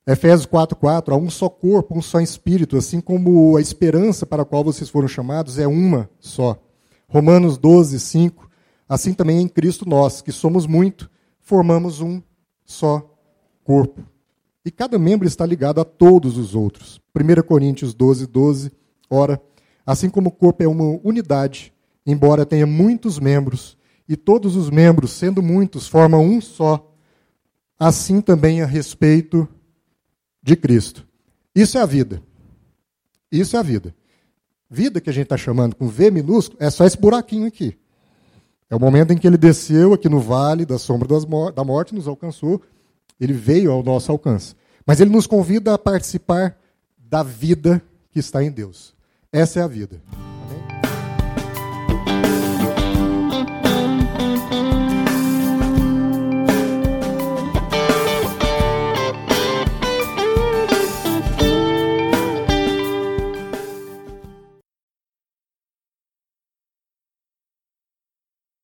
Efésios 0.06 0.48
4,4, 0.48 1.14
há 1.14 1.16
um 1.16 1.30
só 1.30 1.48
corpo, 1.48 1.98
um 1.98 2.02
só 2.02 2.20
espírito, 2.20 2.76
assim 2.76 3.00
como 3.00 3.56
a 3.56 3.62
esperança 3.62 4.26
para 4.26 4.42
a 4.42 4.46
qual 4.46 4.64
vocês 4.64 4.90
foram 4.90 5.08
chamados 5.08 5.60
é 5.60 5.68
uma 5.68 6.10
só. 6.20 6.60
Romanos 7.08 7.58
12, 7.58 8.00
5, 8.00 8.50
assim 8.90 9.14
também 9.14 9.40
em 9.40 9.48
Cristo 9.48 9.88
nós, 9.88 10.22
que 10.22 10.32
somos 10.32 10.66
muito, 10.66 11.10
formamos 11.40 12.02
um 12.02 12.22
só 12.66 13.08
corpo. 13.64 14.02
E 14.66 14.72
cada 14.72 14.98
membro 14.98 15.28
está 15.28 15.46
ligado 15.46 15.80
a 15.80 15.86
todos 15.86 16.38
os 16.38 16.56
outros. 16.56 17.00
1 17.16 17.42
Coríntios 17.44 17.94
12, 17.94 18.28
12. 18.28 18.72
Ora, 19.10 19.42
assim 19.86 20.10
como 20.10 20.30
o 20.30 20.32
corpo 20.32 20.64
é 20.64 20.68
uma 20.68 21.00
unidade, 21.04 21.74
embora 22.06 22.46
tenha 22.46 22.66
muitos 22.66 23.20
membros, 23.20 23.78
e 24.08 24.16
todos 24.16 24.56
os 24.56 24.70
membros, 24.70 25.12
sendo 25.12 25.42
muitos, 25.42 25.88
formam 25.88 26.26
um 26.26 26.42
só, 26.42 26.94
assim 27.80 28.22
também 28.22 28.62
a 28.62 28.66
respeito 28.66 29.48
de 30.42 30.56
Cristo. 30.56 31.08
Isso 31.56 31.78
é 31.78 31.82
a 31.82 31.86
vida. 31.86 32.22
Isso 33.32 33.56
é 33.56 33.60
a 33.60 33.64
vida. 33.64 33.96
Vida 34.70 35.00
que 35.00 35.10
a 35.10 35.14
gente 35.14 35.24
está 35.24 35.38
chamando 35.38 35.76
com 35.76 35.88
V 35.88 36.12
minúsculo 36.12 36.58
é 36.62 36.70
só 36.70 36.86
esse 36.86 36.98
buraquinho 36.98 37.48
aqui. 37.48 37.78
É 38.70 38.76
o 38.76 38.80
momento 38.80 39.12
em 39.12 39.18
que 39.18 39.28
ele 39.28 39.38
desceu 39.38 39.94
aqui 39.94 40.08
no 40.10 40.20
vale 40.20 40.66
da 40.66 40.78
sombra 40.78 41.08
da 41.54 41.64
morte, 41.64 41.96
nos 41.96 42.08
alcançou 42.08 42.62
ele 43.22 43.34
veio 43.34 43.72
ao 43.72 43.84
nosso 43.84 44.12
alcance. 44.12 44.56
Mas 44.84 45.00
ele 45.00 45.12
nos 45.12 45.28
convida 45.28 45.76
a 45.76 45.78
participar 45.78 46.58
da 46.98 47.22
vida 47.22 47.82
que 48.10 48.18
está 48.18 48.44
em 48.44 48.50
Deus. 48.50 48.96
Essa 49.34 49.62
é 49.62 49.64
a 49.64 49.68
vida. 49.68 50.02